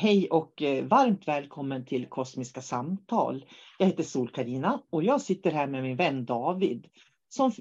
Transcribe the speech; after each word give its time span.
Hej 0.00 0.28
och 0.30 0.62
eh, 0.62 0.84
varmt 0.84 1.28
välkommen 1.28 1.84
till 1.84 2.06
Kosmiska 2.06 2.62
samtal. 2.62 3.44
Jag 3.78 3.86
heter 3.86 4.02
sol 4.02 4.28
karina 4.28 4.82
och 4.90 5.02
jag 5.02 5.20
sitter 5.20 5.50
här 5.50 5.66
med 5.66 5.82
min 5.82 5.96
vän 5.96 6.24
David 6.24 6.86
som 7.28 7.52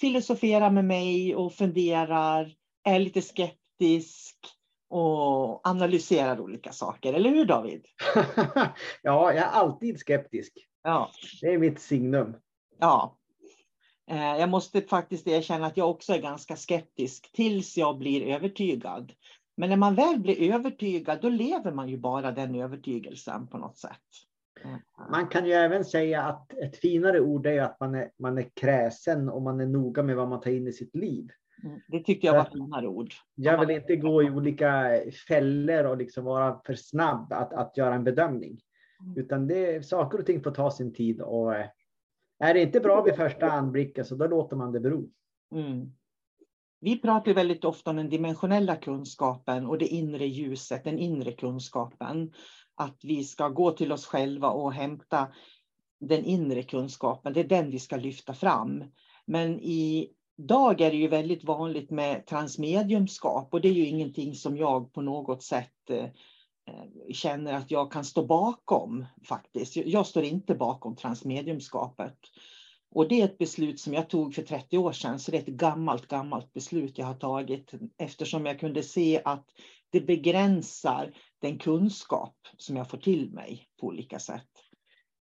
filosoferar 0.00 0.70
med 0.70 0.84
mig 0.84 1.36
och 1.36 1.52
funderar, 1.52 2.54
är 2.84 2.98
lite 2.98 3.22
skeptisk 3.22 4.36
och 4.88 5.68
analyserar 5.68 6.40
olika 6.40 6.72
saker. 6.72 7.12
Eller 7.12 7.30
hur 7.30 7.44
David? 7.44 7.86
ja, 9.02 9.32
jag 9.32 9.36
är 9.36 9.42
alltid 9.42 10.00
skeptisk. 10.00 10.52
Ja. 10.82 11.10
Det 11.40 11.46
är 11.46 11.58
mitt 11.58 11.80
signum. 11.80 12.36
Ja. 12.78 13.18
Eh, 14.10 14.36
jag 14.36 14.48
måste 14.48 14.82
faktiskt 14.82 15.26
erkänna 15.26 15.66
att 15.66 15.76
jag 15.76 15.90
också 15.90 16.12
är 16.12 16.20
ganska 16.20 16.56
skeptisk 16.56 17.32
tills 17.32 17.76
jag 17.76 17.98
blir 17.98 18.26
övertygad. 18.26 19.12
Men 19.58 19.68
när 19.68 19.76
man 19.76 19.94
väl 19.94 20.20
blir 20.20 20.54
övertygad, 20.54 21.18
då 21.22 21.28
lever 21.28 21.72
man 21.72 21.88
ju 21.88 21.98
bara 21.98 22.32
den 22.32 22.54
övertygelsen 22.54 23.46
på 23.46 23.58
något 23.58 23.78
sätt. 23.78 24.00
Man 25.10 25.28
kan 25.28 25.46
ju 25.46 25.52
även 25.52 25.84
säga 25.84 26.22
att 26.22 26.52
ett 26.52 26.76
finare 26.76 27.20
ord 27.20 27.46
är 27.46 27.62
att 27.62 27.80
man 27.80 27.94
är, 27.94 28.10
man 28.18 28.38
är 28.38 28.50
kräsen 28.54 29.28
och 29.28 29.42
man 29.42 29.60
är 29.60 29.66
noga 29.66 30.02
med 30.02 30.16
vad 30.16 30.28
man 30.28 30.40
tar 30.40 30.50
in 30.50 30.68
i 30.68 30.72
sitt 30.72 30.96
liv. 30.96 31.28
Mm, 31.64 31.80
det 31.88 32.04
tyckte 32.04 32.26
jag 32.26 32.34
var 32.34 32.44
finare 32.44 32.88
ord. 32.88 33.14
Jag 33.34 33.66
vill 33.66 33.76
inte 33.76 33.96
gå 33.96 34.22
i 34.22 34.30
olika 34.30 34.90
fällor 35.28 35.84
och 35.84 35.96
liksom 35.96 36.24
vara 36.24 36.60
för 36.66 36.74
snabb 36.74 37.32
att, 37.32 37.52
att 37.52 37.76
göra 37.76 37.94
en 37.94 38.04
bedömning. 38.04 38.60
Mm. 39.00 39.18
Utan 39.18 39.46
det, 39.46 39.86
saker 39.86 40.18
och 40.18 40.26
ting 40.26 40.42
får 40.42 40.50
ta 40.50 40.70
sin 40.70 40.94
tid. 40.94 41.20
Och 41.20 41.54
eh, 41.54 41.66
är 42.38 42.54
det 42.54 42.62
inte 42.62 42.80
bra 42.80 43.02
vid 43.02 43.14
första 43.14 43.50
anblicken 43.50 44.04
så 44.04 44.14
då 44.14 44.26
låter 44.26 44.56
man 44.56 44.72
det 44.72 44.80
bero. 44.80 45.10
Mm. 45.54 45.92
Vi 46.80 46.98
pratar 46.98 47.34
väldigt 47.34 47.64
ofta 47.64 47.90
om 47.90 47.96
den 47.96 48.08
dimensionella 48.08 48.76
kunskapen 48.76 49.66
och 49.66 49.78
det 49.78 49.86
inre 49.86 50.26
ljuset, 50.26 50.84
den 50.84 50.98
inre 50.98 51.32
kunskapen. 51.32 52.32
Att 52.74 53.00
vi 53.02 53.24
ska 53.24 53.48
gå 53.48 53.70
till 53.70 53.92
oss 53.92 54.06
själva 54.06 54.50
och 54.50 54.72
hämta 54.72 55.28
den 56.00 56.24
inre 56.24 56.62
kunskapen, 56.62 57.32
det 57.32 57.40
är 57.40 57.48
den 57.48 57.70
vi 57.70 57.78
ska 57.78 57.96
lyfta 57.96 58.34
fram. 58.34 58.84
Men 59.26 59.60
idag 59.60 60.80
är 60.80 60.90
det 60.90 60.96
ju 60.96 61.08
väldigt 61.08 61.44
vanligt 61.44 61.90
med 61.90 62.26
transmediumskap 62.26 63.48
och 63.54 63.60
det 63.60 63.68
är 63.68 63.72
ju 63.72 63.86
ingenting 63.86 64.34
som 64.34 64.56
jag 64.56 64.92
på 64.92 65.00
något 65.00 65.42
sätt 65.42 65.90
eh, 65.90 66.08
känner 67.12 67.52
att 67.52 67.70
jag 67.70 67.92
kan 67.92 68.04
stå 68.04 68.26
bakom 68.26 69.06
faktiskt. 69.28 69.76
Jag 69.76 70.06
står 70.06 70.24
inte 70.24 70.54
bakom 70.54 70.96
transmediumskapet. 70.96 72.18
Och 72.90 73.08
det 73.08 73.20
är 73.20 73.24
ett 73.24 73.38
beslut 73.38 73.80
som 73.80 73.94
jag 73.94 74.10
tog 74.10 74.34
för 74.34 74.42
30 74.42 74.78
år 74.78 74.92
sedan, 74.92 75.18
så 75.18 75.30
det 75.30 75.36
är 75.36 75.42
ett 75.42 75.46
gammalt, 75.46 76.06
gammalt 76.06 76.52
beslut 76.52 76.98
jag 76.98 77.06
har 77.06 77.14
tagit 77.14 77.74
eftersom 77.98 78.46
jag 78.46 78.60
kunde 78.60 78.82
se 78.82 79.22
att 79.24 79.44
det 79.90 80.00
begränsar 80.00 81.14
den 81.40 81.58
kunskap 81.58 82.36
som 82.56 82.76
jag 82.76 82.90
får 82.90 82.98
till 82.98 83.30
mig 83.30 83.68
på 83.80 83.86
olika 83.86 84.18
sätt. 84.18 84.48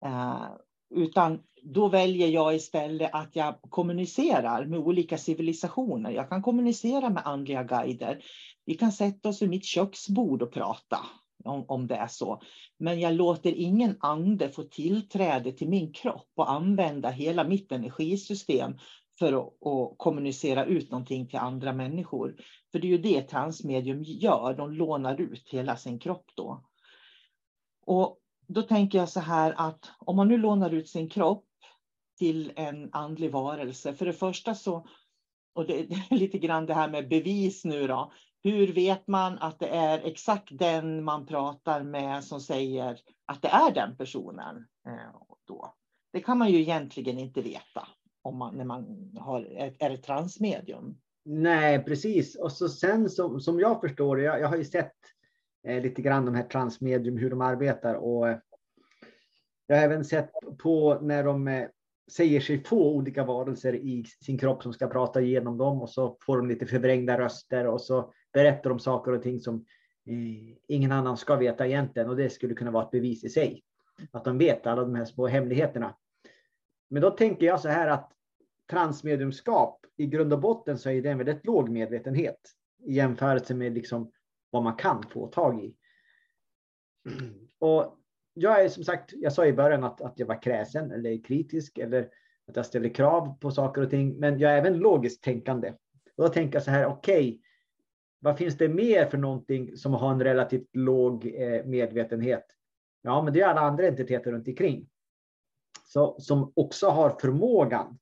Eh, 0.05 0.47
utan 0.94 1.43
då 1.62 1.88
väljer 1.88 2.29
jag 2.29 2.55
istället 2.55 3.11
att 3.12 3.37
jag 3.37 3.58
kommunicerar 3.70 4.64
med 4.64 4.79
olika 4.79 5.19
civilisationer. 5.19 6.11
Jag 6.11 6.29
kan 6.29 6.43
kommunicera 6.43 7.11
med 7.11 7.26
andliga 7.26 7.62
guider. 7.62 8.25
Vi 8.64 8.75
kan 8.75 8.93
sätta 8.93 9.29
oss 9.29 9.43
vid 9.43 9.49
mitt 9.49 9.64
köksbord 9.64 10.43
och 10.43 10.53
prata 10.53 10.99
om, 11.46 11.64
om 11.69 11.87
det 11.87 11.94
är 11.94 12.06
så. 12.06 12.43
Men 12.78 13.00
jag 13.00 13.14
låter 13.14 13.52
ingen 13.52 13.96
ande 14.00 14.48
få 14.48 14.62
tillträde 14.62 15.52
till 15.52 15.69
min 15.69 15.93
kropp 15.93 16.31
och 16.37 16.50
använda 16.50 17.10
hela 17.10 17.44
mitt 17.44 17.72
energisystem 17.72 18.78
för 19.19 19.32
att, 19.32 19.66
att, 19.66 19.98
kommunicera 19.98 20.64
ut 20.64 20.90
någonting 20.90 21.28
till 21.28 21.38
andra 21.38 21.72
människor. 21.72 22.37
För 22.72 22.78
det 22.78 22.87
är 22.87 22.90
ju 22.90 22.98
det 22.98 23.22
transmedium 23.22 24.02
gör, 24.02 24.54
de 24.54 24.72
lånar 24.72 25.20
ut 25.20 25.48
hela 25.48 25.76
sin 25.76 25.98
kropp 25.98 26.26
då. 26.34 26.64
Och 27.87 28.19
då 28.46 28.62
tänker 28.62 28.98
jag 28.98 29.08
så 29.08 29.20
här 29.20 29.54
att 29.56 29.90
om 29.98 30.16
man 30.16 30.28
nu 30.28 30.38
lånar 30.38 30.70
ut 30.70 30.88
sin 30.88 31.08
kropp 31.08 31.44
till 32.19 32.52
en 32.56 32.88
andlig 32.93 33.32
varelse. 33.32 33.94
För 33.94 34.06
det 34.06 34.12
första 34.12 34.54
så, 34.54 34.87
och 35.54 35.66
det 35.66 35.81
är 36.10 36.16
lite 36.16 36.38
grann 36.38 36.66
det 36.66 36.75
här 36.75 36.88
med 36.88 37.08
bevis 37.08 37.64
nu 37.64 37.87
då. 37.87 38.12
Hur 38.46 38.72
vet 38.72 39.06
man 39.06 39.38
att 39.38 39.58
det 39.58 39.69
är 39.69 40.00
exakt 40.04 40.58
den 40.58 41.04
man 41.04 41.26
pratar 41.26 41.82
med 41.82 42.25
som 42.25 42.40
säger 42.40 43.00
att 43.26 43.43
det 43.43 43.48
är 43.48 43.75
den 43.75 43.96
personen? 43.96 44.66
Eh, 44.87 45.20
då? 45.44 45.75
Det 46.12 46.20
kan 46.20 46.38
man 46.38 46.50
ju 46.50 46.60
egentligen 46.60 47.19
inte 47.19 47.43
veta 47.43 47.88
om 48.22 48.38
man, 48.38 48.56
när 48.56 48.64
man 48.64 49.12
har, 49.20 49.43
är 49.81 49.90
ett 49.90 50.02
transmedium. 50.02 50.98
Nej, 51.25 51.84
precis. 51.84 52.37
Och 52.37 52.52
så 52.52 52.69
sen 52.69 53.10
som, 53.10 53.40
som 53.40 53.60
jag 53.60 53.81
förstår 53.81 54.20
jag, 54.20 54.40
jag 54.40 54.48
har 54.48 54.56
ju 54.56 54.64
sett 54.64 54.96
eh, 55.66 55.82
lite 55.82 56.02
grann 56.02 56.25
de 56.25 56.34
här 56.34 56.48
transmedium, 56.48 57.16
hur 57.16 57.31
de 57.31 57.40
arbetar 57.40 57.94
och 57.94 58.28
eh, 58.28 58.38
jag 59.66 59.76
har 59.76 59.82
även 59.82 60.04
sett 60.04 60.31
på 60.58 60.98
när 61.02 61.25
de 61.25 61.48
eh, 61.48 61.69
säger 62.12 62.40
sig 62.40 62.64
få 62.64 62.90
olika 62.94 63.25
varelser 63.25 63.75
i 63.75 64.04
sin 64.25 64.38
kropp 64.38 64.62
som 64.62 64.72
ska 64.72 64.87
prata 64.87 65.20
igenom 65.20 65.58
dem 65.58 65.82
och 65.82 65.90
så 65.90 66.19
får 66.20 66.37
de 66.37 66.48
lite 66.48 66.66
förvrängda 66.66 67.19
röster 67.19 67.66
och 67.66 67.81
så 67.81 68.12
berättar 68.37 68.71
om 68.71 68.79
saker 68.79 69.12
och 69.12 69.23
ting 69.23 69.41
som 69.41 69.65
eh, 70.06 70.56
ingen 70.69 70.93
annan 70.93 71.17
ska 71.17 71.37
veta 71.37 71.67
egentligen 71.67 72.09
och 72.09 72.17
det 72.17 72.31
skulle 72.31 72.55
kunna 72.55 72.71
vara 72.71 72.85
ett 72.85 72.91
bevis 72.91 73.25
i 73.25 73.29
sig. 73.29 73.62
Att 74.12 74.25
de 74.25 74.38
vet 74.38 74.67
alla 74.67 74.83
de 74.83 74.94
här 74.94 75.05
små 75.05 75.27
hemligheterna. 75.27 75.97
Men 76.88 77.03
då 77.03 77.11
tänker 77.11 77.47
jag 77.47 77.61
så 77.61 77.69
här 77.69 77.88
att 77.88 78.12
transmediumskap 78.71 79.87
i 79.97 80.06
grund 80.06 80.33
och 80.33 80.41
botten 80.41 80.79
så 80.79 80.91
är 80.91 81.03
det 81.03 81.11
en 81.11 81.19
väldigt 81.19 81.47
låg 81.47 81.69
medvetenhet 81.69 82.38
i 82.85 82.93
jämförelse 82.93 83.55
med 83.55 83.75
liksom 83.75 84.12
vad 84.50 84.62
man 84.62 84.77
kan 84.77 85.03
få 85.03 85.27
tag 85.27 85.65
i. 85.65 85.77
Och 87.59 87.99
jag 88.35 88.65
är 88.65 88.69
som 88.69 88.85
sagt, 88.85 89.12
jag 89.12 89.32
sa 89.32 89.47
i 89.47 89.53
början 89.53 89.85
att, 89.85 90.00
att 90.00 90.19
jag 90.19 90.27
var 90.27 90.43
kräsen 90.43 90.91
eller 90.91 91.25
kritisk 91.25 91.79
eller 91.79 92.09
att 92.49 92.56
jag 92.56 92.67
ställer 92.67 92.89
krav 92.89 93.39
på 93.41 93.50
saker 93.50 93.82
och 93.82 93.91
ting, 93.91 94.17
men 94.19 94.39
jag 94.39 94.53
är 94.53 94.59
även 94.59 94.79
logiskt 94.79 95.23
tänkande. 95.23 95.73
Och 96.17 96.25
då 96.25 96.29
tänker 96.29 96.56
jag 96.56 96.62
så 96.62 96.71
här, 96.71 96.87
okej, 96.87 97.29
okay, 97.29 97.41
vad 98.19 98.39
finns 98.39 98.57
det 98.57 98.69
mer 98.69 99.07
för 99.07 99.19
någonting 99.19 99.77
som 99.77 99.95
har 99.95 100.13
en 100.13 100.25
relativt 100.25 100.69
låg 100.73 101.27
eh, 101.27 101.65
medvetenhet? 101.65 102.45
Ja, 103.03 103.23
men 103.23 103.33
det 103.33 103.41
är 103.41 103.49
alla 103.49 103.61
andra 103.61 103.87
entiteter 103.87 104.33
runt 104.33 104.49
omkring. 104.49 104.89
Så, 105.85 106.17
som 106.19 106.53
också 106.57 106.89
har 106.89 107.11
förmågan 107.11 107.99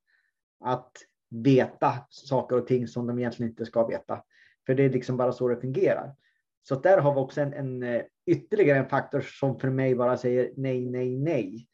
att 0.61 0.93
veta 1.31 1.93
saker 2.09 2.57
och 2.57 2.67
ting 2.67 2.89
som 2.89 3.07
de 3.07 3.19
egentligen 3.19 3.51
inte 3.51 3.67
ska 3.67 3.87
veta. 3.87 4.25
För 4.67 4.75
det 4.75 4.83
är 4.83 4.91
liksom 4.91 5.17
bara 5.17 5.33
så 5.33 5.49
det 5.49 5.57
fungerar. 5.57 6.15
Så 6.69 6.75
där 6.75 6.99
har 6.99 7.15
vi 7.15 7.21
också 7.21 7.41
en, 7.41 7.53
en 7.53 7.83
eh, 7.83 8.03
ytterligare 8.27 8.79
en 8.79 8.89
faktor 8.89 9.21
som 9.21 9.59
för 9.59 9.71
mig 9.71 9.95
bara 9.95 10.17
säger 10.17 10.53
nej, 10.57 10.87
nej, 10.87 11.17
nej. 11.17 11.69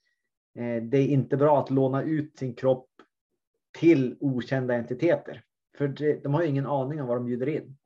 Eh, 0.59 0.83
det 0.83 0.99
är 0.99 1.07
inte 1.07 1.37
bra 1.37 1.61
att 1.61 1.71
låna 1.71 2.03
ut 2.03 2.39
sin 2.39 2.55
kropp 2.55 2.89
till 3.79 4.17
okända 4.21 4.75
entiteter. 4.75 5.43
För 5.79 5.89
de 6.23 6.35
har 6.35 6.43
ju 6.43 6.49
ingen 6.49 6.67
aning 6.67 7.01
om 7.01 7.07
vad 7.07 7.17
de 7.17 7.27
bjuder 7.27 7.49
in. 7.49 7.77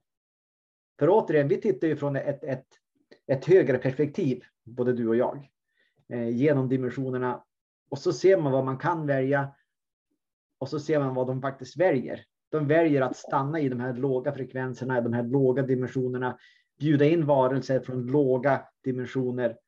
För 0.98 1.08
återigen, 1.10 1.48
vi 1.48 1.60
tittar 1.60 1.88
ju 1.88 1.96
från 1.96 2.16
ett, 2.16 2.44
ett, 2.44 2.66
ett 3.26 3.44
högre 3.44 3.78
perspektiv, 3.78 4.42
både 4.64 4.92
du 4.92 5.08
och 5.08 5.16
jag, 5.16 5.50
eh, 6.08 6.28
genom 6.28 6.68
dimensionerna. 6.68 7.44
Och 7.90 7.98
så 7.98 8.12
ser 8.12 8.36
man 8.36 8.52
vad 8.52 8.64
man 8.64 8.78
kan 8.78 9.06
välja 9.06 9.54
och 10.58 10.68
så 10.68 10.80
ser 10.80 10.98
man 10.98 11.14
vad 11.14 11.26
de 11.26 11.42
faktiskt 11.42 11.76
väljer. 11.76 12.24
De 12.50 12.66
väljer 12.66 13.02
att 13.02 13.16
stanna 13.16 13.60
i 13.60 13.68
de 13.68 13.80
här 13.80 13.92
låga 13.92 14.32
frekvenserna, 14.32 15.00
de 15.00 15.12
här 15.12 15.22
låga 15.22 15.62
dimensionerna, 15.62 16.38
bjuda 16.78 17.04
in 17.04 17.26
varelser 17.26 17.80
från 17.80 18.06
låga 18.06 18.62
dimensioner. 18.84 19.58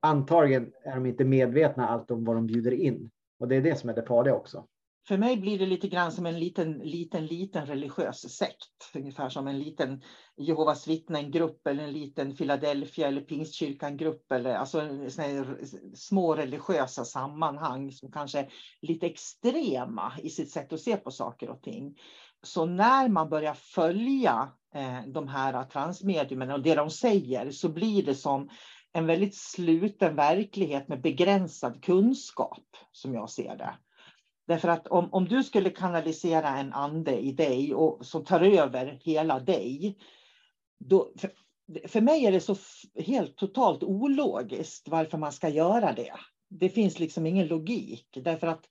Antagligen 0.00 0.72
är 0.84 0.94
de 0.94 1.06
inte 1.06 1.24
medvetna 1.24 1.88
allt 1.88 2.10
om 2.10 2.24
vad 2.24 2.36
de 2.36 2.46
bjuder 2.46 2.72
in. 2.72 3.10
Och 3.38 3.48
det 3.48 3.56
är 3.56 3.60
det 3.60 3.78
som 3.78 3.90
är 3.90 3.94
det 3.94 4.02
farliga 4.02 4.34
också. 4.34 4.66
För 5.08 5.18
mig 5.18 5.36
blir 5.36 5.58
det 5.58 5.66
lite 5.66 5.88
grann 5.88 6.12
som 6.12 6.26
en 6.26 6.38
liten, 6.38 6.78
liten, 6.78 7.26
liten 7.26 7.66
religiös 7.66 8.36
sekt. 8.36 8.90
Ungefär 8.94 9.28
som 9.28 9.46
en 9.46 9.58
liten 9.58 10.02
Jehovas 10.36 10.88
vittnen-grupp 10.88 11.66
eller 11.66 11.84
en 11.84 11.92
liten 11.92 12.36
Philadelphia 12.36 13.08
eller 13.08 13.20
Pingstkyrkan-grupp. 13.20 14.32
Eller 14.32 14.54
alltså 14.54 14.88
små 15.94 16.34
religiösa 16.34 17.04
sammanhang 17.04 17.92
som 17.92 18.12
kanske 18.12 18.38
är 18.38 18.52
lite 18.80 19.06
extrema 19.06 20.12
i 20.22 20.30
sitt 20.30 20.50
sätt 20.50 20.72
att 20.72 20.80
se 20.80 20.96
på 20.96 21.10
saker 21.10 21.50
och 21.50 21.62
ting. 21.62 21.98
Så 22.42 22.66
när 22.66 23.08
man 23.08 23.28
börjar 23.28 23.54
följa 23.54 24.52
eh, 24.74 25.00
de 25.06 25.28
här 25.28 25.64
transmediumen 25.64 26.50
och 26.50 26.62
det 26.62 26.74
de 26.74 26.90
säger 26.90 27.50
så 27.50 27.68
blir 27.68 28.02
det 28.02 28.14
som 28.14 28.48
en 28.92 29.06
väldigt 29.06 29.36
sluten 29.36 30.16
verklighet 30.16 30.88
med 30.88 31.00
begränsad 31.00 31.84
kunskap 31.84 32.66
som 32.92 33.14
jag 33.14 33.30
ser 33.30 33.56
det. 33.56 33.74
Därför 34.46 34.68
att 34.68 34.86
om, 34.86 35.08
om 35.12 35.24
du 35.24 35.42
skulle 35.42 35.70
kanalisera 35.70 36.48
en 36.48 36.72
ande 36.72 37.18
i 37.18 37.32
dig 37.32 37.74
och 37.74 38.06
som 38.06 38.24
tar 38.24 38.40
över 38.40 38.98
hela 39.04 39.38
dig. 39.38 39.96
Då, 40.78 41.12
för, 41.18 41.30
för 41.88 42.00
mig 42.00 42.26
är 42.26 42.32
det 42.32 42.40
så 42.40 42.56
helt 43.04 43.36
totalt 43.36 43.82
ologiskt 43.82 44.88
varför 44.88 45.18
man 45.18 45.32
ska 45.32 45.48
göra 45.48 45.92
det. 45.92 46.12
Det 46.50 46.68
finns 46.68 46.98
liksom 46.98 47.26
ingen 47.26 47.46
logik 47.46 48.06
därför 48.24 48.46
att 48.46 48.64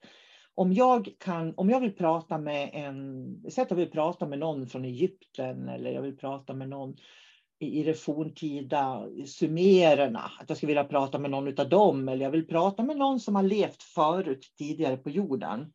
om 0.55 0.73
jag, 0.73 1.09
kan, 1.19 1.53
om 1.57 1.69
jag 1.69 1.79
vill 1.79 1.95
prata 1.95 2.37
med 2.37 2.69
en, 2.73 3.25
säg 3.51 3.61
att 3.61 3.69
jag 3.69 3.77
vill 3.77 3.91
prata 3.91 4.25
med 4.25 4.39
någon 4.39 4.67
från 4.67 4.85
Egypten 4.85 5.69
eller 5.69 5.91
jag 5.91 6.01
vill 6.01 6.17
prata 6.17 6.53
med 6.53 6.69
någon 6.69 6.95
i 7.59 7.83
det 7.83 7.93
forntida 7.93 9.07
sumererna, 9.25 10.31
att 10.39 10.49
jag 10.49 10.57
skulle 10.57 10.67
vilja 10.67 10.83
prata 10.83 11.19
med 11.19 11.31
någon 11.31 11.59
av 11.59 11.69
dem 11.69 12.09
eller 12.09 12.25
jag 12.25 12.31
vill 12.31 12.47
prata 12.47 12.83
med 12.83 12.97
någon 12.97 13.19
som 13.19 13.35
har 13.35 13.43
levt 13.43 13.83
förut 13.83 14.53
tidigare 14.57 14.97
på 14.97 15.09
jorden. 15.09 15.71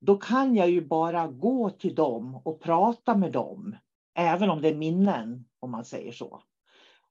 Då 0.00 0.16
kan 0.16 0.54
jag 0.54 0.70
ju 0.70 0.86
bara 0.86 1.26
gå 1.26 1.70
till 1.70 1.94
dem 1.94 2.42
och 2.44 2.60
prata 2.60 3.14
med 3.14 3.32
dem, 3.32 3.76
även 4.14 4.50
om 4.50 4.62
det 4.62 4.68
är 4.68 4.74
minnen 4.74 5.44
om 5.60 5.70
man 5.70 5.84
säger 5.84 6.12
så. 6.12 6.42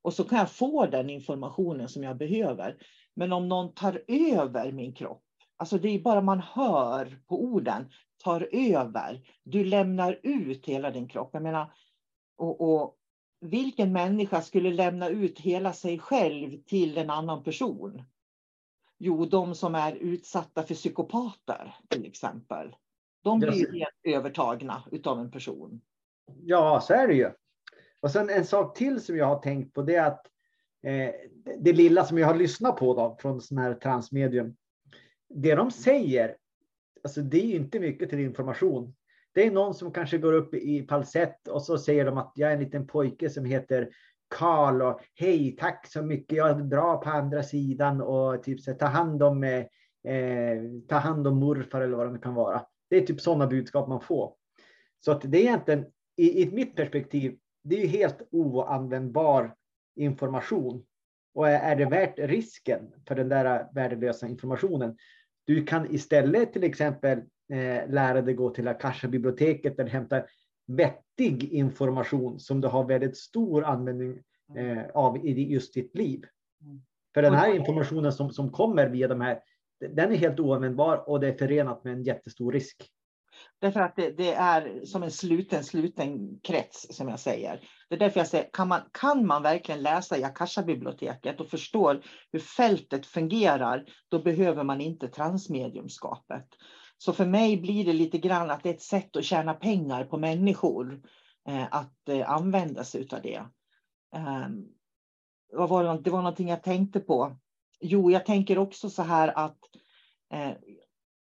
Och 0.02 0.14
så 0.14 0.24
kan 0.24 0.40
jag 0.40 0.52
få 0.52 0.86
den 0.86 1.10
informationen 1.10 1.90
som 1.90 2.04
jag 2.04 2.18
behöver. 2.18 2.78
Men 3.16 3.34
om 3.34 3.50
någon 3.50 3.74
tar 3.74 4.04
över 4.08 4.72
min 4.72 4.94
kropp, 4.94 5.24
alltså 5.58 5.78
det 5.78 5.90
är 5.90 6.00
bara 6.00 6.22
man 6.22 6.40
hör 6.40 7.20
på 7.28 7.44
orden, 7.44 7.92
tar 8.24 8.50
över, 8.52 9.22
du 9.44 9.64
lämnar 9.64 10.20
ut 10.24 10.66
hela 10.66 10.92
din 10.92 11.08
kropp. 11.08 11.30
Jag 11.34 11.44
menar, 11.44 11.74
och, 12.38 12.62
och 12.62 12.98
vilken 13.42 13.94
människa 13.94 14.42
skulle 14.42 14.72
lämna 14.72 15.10
ut 15.10 15.40
hela 15.40 15.74
sig 15.74 16.00
själv 16.00 16.58
till 16.64 16.98
en 16.98 17.10
annan 17.10 17.44
person? 17.44 18.04
Jo, 18.98 19.26
de 19.26 19.56
som 19.56 19.76
är 19.76 19.96
utsatta 19.96 20.64
för 20.64 20.76
psykopater 20.76 21.76
till 21.88 22.06
exempel. 22.06 22.76
De 23.24 23.40
blir 23.40 23.54
ju 23.54 23.80
helt 23.80 24.18
övertagna 24.18 24.84
utav 24.92 25.20
en 25.20 25.32
person. 25.32 25.82
Ja, 26.42 26.82
så 26.84 26.94
är 26.94 27.08
det 27.08 27.14
ju. 27.14 27.32
Och 28.00 28.12
sen 28.12 28.30
en 28.30 28.46
sak 28.46 28.78
till 28.78 29.02
som 29.02 29.18
jag 29.18 29.26
har 29.26 29.40
tänkt 29.40 29.74
på 29.74 29.82
det 29.82 29.96
är 29.96 30.06
att 30.06 30.28
eh, 30.84 31.14
det 31.60 31.74
lilla 31.74 32.06
som 32.06 32.18
jag 32.18 32.28
har 32.28 32.36
lyssnat 32.36 32.78
på 32.78 32.94
då, 32.94 33.18
från 33.20 33.42
sådana 33.42 33.68
här 33.68 33.74
transmedium. 33.74 34.56
Det 35.30 35.56
de 35.56 35.72
säger, 35.72 36.38
alltså 37.04 37.22
det 37.22 37.38
är 37.38 37.56
inte 37.56 37.80
mycket 37.80 38.10
till 38.10 38.20
information. 38.20 38.96
Det 39.34 39.48
är 39.48 39.52
någon 39.52 39.74
som 39.74 39.94
kanske 39.94 40.18
går 40.18 40.34
upp 40.34 40.54
i 40.54 40.88
falsett 40.90 41.48
och 41.48 41.64
så 41.64 41.78
säger 41.78 42.06
de 42.06 42.18
att 42.18 42.32
jag 42.36 42.50
är 42.50 42.54
en 42.54 42.64
liten 42.64 42.88
pojke 42.88 43.30
som 43.30 43.46
heter 43.46 43.90
Karl 44.28 44.82
och 44.82 45.02
hej, 45.16 45.56
tack 45.60 45.88
så 45.88 46.02
mycket, 46.02 46.38
jag 46.38 46.50
är 46.50 46.56
bra 46.56 46.98
på 46.98 47.10
andra 47.10 47.44
sidan 47.44 48.02
och 48.02 48.44
typ 48.44 48.62
så 48.62 48.74
ta 48.74 48.86
hand 48.86 49.24
om 49.24 49.44
eh, 49.44 49.66
eh, 50.14 50.62
ta 50.88 50.96
hand 50.96 51.28
om 51.28 51.38
morfar 51.38 51.82
eller 51.82 51.98
vad 51.98 52.14
det 52.14 52.20
kan 52.20 52.34
vara. 52.34 52.62
Det 52.90 52.98
är 52.98 53.02
typ 53.02 53.22
sådana 53.22 53.48
budskap 53.48 53.88
man 53.88 54.02
får. 54.02 54.34
Så 55.00 55.12
att 55.12 55.22
det 55.22 55.38
är 55.38 55.42
egentligen 55.42 55.86
i, 56.16 56.42
i 56.42 56.52
mitt 56.52 56.76
perspektiv, 56.76 57.38
det 57.64 57.76
är 57.76 57.82
ju 57.82 57.88
helt 57.88 58.28
oanvändbar 58.32 59.56
information. 59.96 60.86
Och 61.34 61.50
är, 61.50 61.60
är 61.60 61.76
det 61.76 61.86
värt 61.86 62.20
risken 62.20 62.94
för 63.08 63.16
den 63.16 63.30
där 63.30 63.68
värdelösa 63.74 64.28
informationen? 64.28 64.98
Du 65.46 65.66
kan 65.66 65.96
istället 65.96 66.54
till 66.54 66.64
exempel 66.64 67.22
eh, 67.52 67.90
lära 67.90 68.22
dig 68.22 68.34
gå 68.34 68.50
till 68.50 68.68
Akasha-biblioteket 68.68 69.80
och 69.80 69.88
hämta 69.88 70.24
vettig 70.68 71.54
information 71.54 72.40
som 72.40 72.62
du 72.62 72.68
har 72.68 72.84
väldigt 72.84 73.18
stor 73.18 73.64
användning 73.64 74.20
eh, 74.58 74.84
av 74.94 75.26
i 75.26 75.54
just 75.54 75.74
ditt 75.74 75.96
liv. 75.96 76.26
Mm. 76.62 76.82
För 77.14 77.22
den 77.22 77.34
här 77.34 77.56
informationen 77.56 78.12
som, 78.12 78.30
som 78.30 78.52
kommer 78.52 78.88
via 78.88 79.08
de 79.08 79.22
här, 79.22 79.40
den 79.80 80.12
är 80.12 80.16
helt 80.16 80.40
oanvändbar 80.40 81.10
och 81.10 81.20
det 81.20 81.28
är 81.28 81.38
förenat 81.38 81.84
med 81.84 81.94
en 81.94 82.04
jättestor 82.04 82.52
risk. 82.52 82.92
Därför 83.60 83.80
att 83.80 83.96
det, 83.96 84.12
det, 84.12 84.34
är 84.34 84.86
som 84.86 85.04
en 85.04 85.12
sluten, 85.12 85.64
sluten 85.64 86.40
krets 86.44 86.88
som 86.96 87.10
jag 87.10 87.20
säger. 87.20 87.62
Det 87.90 87.96
är 87.96 88.00
därför 88.00 88.20
jag 88.20 88.28
säger, 88.28 88.50
kan 88.54 88.68
man, 88.68 88.82
kan 88.92 89.26
man 89.26 89.44
verkligen 89.44 89.82
läsa 89.82 90.18
i 90.18 90.24
Akasha-biblioteket 90.24 91.40
och 91.40 91.50
förstår 91.50 92.02
hur 92.32 92.40
fältet 92.40 93.06
fungerar, 93.06 93.86
då 94.10 94.20
behöver 94.20 94.64
man 94.64 94.82
inte 94.82 95.08
transmediumskapet. 95.08 96.48
Så 97.02 97.14
för 97.14 97.26
mig 97.26 97.58
blir 97.58 97.86
det 97.86 97.94
lite 97.94 98.18
grann 98.18 98.50
att 98.50 98.64
det 98.64 98.70
är 98.70 98.74
ett 98.74 98.82
sätt 98.82 99.16
att 99.16 99.26
tjäna 99.26 99.54
pengar 99.54 100.04
på 100.04 100.18
människor. 100.18 101.02
Eh, 101.48 101.68
att 101.72 102.10
eh, 102.10 102.32
använda 102.32 102.84
sig 102.84 103.08
av 103.12 103.22
det. 103.22 103.44
Ehm, 104.16 104.66
var 105.54 105.84
det, 105.84 106.02
det 106.02 106.10
var 106.10 106.22
någonting 106.22 106.50
jag 106.50 106.64
tänkte 106.64 107.00
på. 107.00 107.38
Jo, 107.80 108.12
jag 108.12 108.26
tänker 108.26 108.58
också 108.58 108.90
så 108.90 109.04
här 109.04 109.28
att 109.28 109.60
eh, 110.34 110.52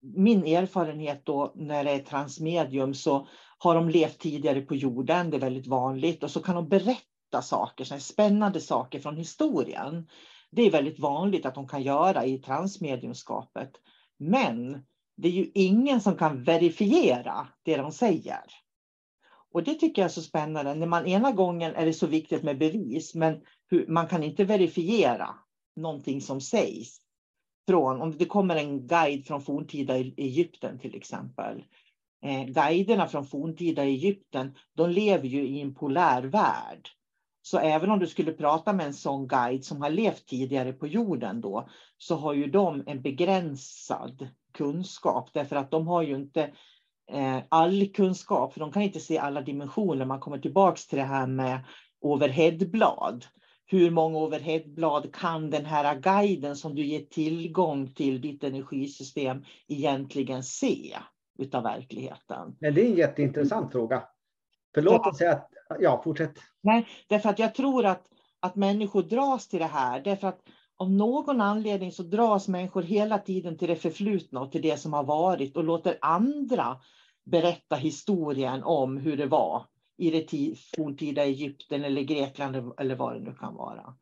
min 0.01 0.45
erfarenhet 0.45 1.25
då 1.25 1.53
när 1.55 1.83
det 1.83 1.91
är 1.91 1.99
transmedium 1.99 2.93
så 2.93 3.27
har 3.57 3.75
de 3.75 3.89
levt 3.89 4.19
tidigare 4.19 4.61
på 4.61 4.75
jorden, 4.75 5.29
det 5.29 5.37
är 5.37 5.41
väldigt 5.41 5.67
vanligt, 5.67 6.23
och 6.23 6.31
så 6.31 6.41
kan 6.41 6.55
de 6.55 6.69
berätta 6.69 7.41
saker, 7.41 7.85
så 7.85 7.99
spännande 7.99 8.61
saker 8.61 8.99
från 8.99 9.17
historien. 9.17 10.09
Det 10.51 10.61
är 10.61 10.71
väldigt 10.71 10.99
vanligt 10.99 11.45
att 11.45 11.55
de 11.55 11.67
kan 11.67 11.83
göra 11.83 12.25
i 12.25 12.37
transmediumskapet. 12.37 13.71
Men 14.17 14.85
det 15.15 15.27
är 15.27 15.31
ju 15.31 15.51
ingen 15.53 16.01
som 16.01 16.17
kan 16.17 16.43
verifiera 16.43 17.47
det 17.63 17.77
de 17.77 17.91
säger. 17.91 18.43
Och 19.51 19.63
det 19.63 19.73
tycker 19.73 20.01
jag 20.01 20.09
är 20.09 20.13
så 20.13 20.21
spännande. 20.21 20.75
När 20.75 20.87
man 20.87 21.07
ena 21.07 21.31
gången 21.31 21.75
är 21.75 21.85
det 21.85 21.93
så 21.93 22.07
viktigt 22.07 22.43
med 22.43 22.57
bevis, 22.57 23.15
men 23.15 23.41
hur, 23.69 23.87
man 23.87 24.07
kan 24.07 24.23
inte 24.23 24.43
verifiera 24.43 25.35
någonting 25.75 26.21
som 26.21 26.41
sägs. 26.41 27.01
Från, 27.67 28.01
om 28.01 28.17
det 28.17 28.25
kommer 28.25 28.55
en 28.55 28.87
guide 28.87 29.27
från 29.27 29.41
forntida 29.41 29.97
e- 29.97 30.13
Egypten 30.17 30.79
till 30.79 30.95
exempel. 30.95 31.63
Eh, 32.25 32.45
guiderna 32.45 33.07
från 33.07 33.25
forntida 33.25 33.83
Egypten, 33.83 34.55
de 34.73 34.89
lever 34.89 35.27
ju 35.27 35.47
i 35.47 35.61
en 35.61 35.75
polär 35.75 36.23
värld. 36.23 36.89
Så 37.41 37.57
även 37.57 37.91
om 37.91 37.99
du 37.99 38.07
skulle 38.07 38.31
prata 38.31 38.73
med 38.73 38.85
en 38.85 38.93
sån 38.93 39.27
guide 39.27 39.65
som 39.65 39.81
har 39.81 39.89
levt 39.89 40.25
tidigare 40.25 40.73
på 40.73 40.87
jorden 40.87 41.41
då, 41.41 41.69
så 41.97 42.15
har 42.15 42.33
ju 42.33 42.47
de 42.47 42.83
en 42.87 43.01
begränsad 43.01 44.27
kunskap 44.55 45.29
därför 45.33 45.55
att 45.55 45.71
de 45.71 45.87
har 45.87 46.01
ju 46.01 46.15
inte 46.15 46.51
eh, 47.11 47.39
all 47.49 47.87
kunskap, 47.87 48.53
för 48.53 48.59
de 48.59 48.71
kan 48.71 48.81
inte 48.81 48.99
se 48.99 49.17
alla 49.17 49.41
dimensioner. 49.41 50.05
Man 50.05 50.19
kommer 50.19 50.37
tillbaks 50.37 50.87
till 50.87 50.97
det 50.97 51.03
här 51.03 51.27
med 51.27 51.59
overheadblad. 52.01 53.25
Hur 53.65 53.91
många 53.91 54.17
overheadblad 54.17 55.15
kan 55.15 55.49
den 55.49 55.65
här 55.65 55.95
guiden 55.95 56.55
som 56.55 56.75
du 56.75 56.85
ger 56.85 56.99
tillgång 56.99 57.93
till 57.93 58.21
ditt 58.21 58.43
energisystem 58.43 59.43
egentligen 59.67 60.43
se 60.43 60.97
utav 61.39 61.63
verkligheten? 61.63 62.57
Men 62.59 62.73
det 62.73 62.81
är 62.81 62.85
en 62.85 62.97
jätteintressant 62.97 63.71
fråga. 63.71 64.03
För 64.73 64.81
låt 64.81 65.07
oss 65.07 65.17
säga 65.17 65.31
att, 65.31 65.49
ja 65.79 66.01
fortsätt. 66.03 66.39
Nej, 66.61 66.87
därför 67.07 67.29
att 67.29 67.39
jag 67.39 67.55
tror 67.55 67.85
att, 67.85 68.07
att 68.39 68.55
människor 68.55 69.03
dras 69.03 69.47
till 69.47 69.59
det 69.59 69.65
här. 69.65 70.01
Därför 70.01 70.27
att 70.27 70.39
av 70.77 70.91
någon 70.91 71.41
anledning 71.41 71.91
så 71.91 72.03
dras 72.03 72.47
människor 72.47 72.83
hela 72.83 73.17
tiden 73.19 73.57
till 73.57 73.67
det 73.67 73.75
förflutna 73.75 74.41
och 74.41 74.51
till 74.51 74.61
det 74.61 74.77
som 74.77 74.93
har 74.93 75.03
varit 75.03 75.57
och 75.57 75.63
låter 75.63 75.97
andra 76.01 76.77
berätta 77.25 77.75
historien 77.75 78.63
om 78.63 78.97
hur 78.97 79.17
det 79.17 79.25
var 79.25 79.65
i 79.97 80.11
det 80.11 80.55
forntida 80.75 81.23
Egypten 81.23 81.83
eller 81.83 82.01
Grekland 82.01 82.73
eller 82.77 82.95
vad 82.95 83.13
det 83.13 83.19
nu 83.19 83.33
kan 83.33 83.55
vara. 83.55 83.95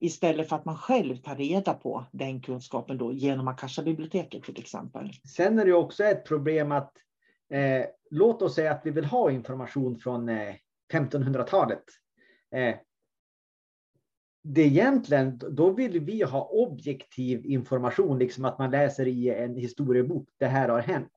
Istället 0.00 0.48
för 0.48 0.56
att 0.56 0.64
man 0.64 0.76
själv 0.76 1.16
tar 1.16 1.36
reda 1.36 1.74
på 1.74 2.04
den 2.12 2.40
kunskapen 2.40 2.98
då 2.98 3.12
genom 3.12 3.48
Akasha-biblioteket 3.48 4.42
till 4.42 4.60
exempel. 4.60 5.10
Sen 5.36 5.58
är 5.58 5.64
det 5.64 5.72
också 5.72 6.04
ett 6.04 6.26
problem 6.26 6.72
att 6.72 6.92
eh, 7.52 7.86
låt 8.10 8.42
oss 8.42 8.54
säga 8.54 8.72
att 8.72 8.82
vi 8.84 8.90
vill 8.90 9.04
ha 9.04 9.30
information 9.30 9.98
från 9.98 10.28
eh, 10.28 10.54
1500-talet. 10.92 11.84
Eh, 12.54 12.74
det 14.46 14.62
egentligen, 14.62 15.38
då 15.50 15.70
vill 15.70 16.00
vi 16.00 16.22
ha 16.22 16.48
objektiv 16.48 17.46
information, 17.46 18.18
liksom 18.18 18.44
att 18.44 18.58
man 18.58 18.70
läser 18.70 19.06
i 19.06 19.30
en 19.30 19.56
historiebok, 19.56 20.28
det 20.38 20.46
här 20.46 20.68
har 20.68 20.80
hänt. 20.80 21.12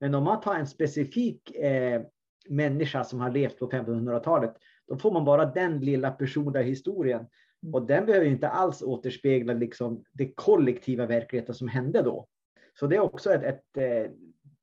Men 0.00 0.14
om 0.14 0.24
man 0.24 0.40
tar 0.40 0.54
en 0.54 0.66
specifik 0.66 1.50
eh, 1.56 2.02
människa 2.48 3.04
som 3.04 3.20
har 3.20 3.30
levt 3.30 3.58
på 3.58 3.70
1500-talet, 3.70 4.54
då 4.88 4.96
får 4.96 5.12
man 5.12 5.24
bara 5.24 5.46
den 5.46 5.80
lilla 5.80 6.10
personliga 6.10 6.62
historien. 6.62 7.26
Och 7.72 7.86
den 7.86 8.06
behöver 8.06 8.26
inte 8.26 8.48
alls 8.48 8.82
återspegla 8.82 9.52
liksom 9.52 10.04
det 10.12 10.32
kollektiva 10.34 11.06
verkligheten 11.06 11.54
som 11.54 11.68
hände 11.68 12.02
då. 12.02 12.26
Så 12.78 12.86
det 12.86 12.96
är 12.96 13.00
också 13.00 13.32
ett, 13.32 13.42
ett 13.42 13.76
eh, 13.76 14.10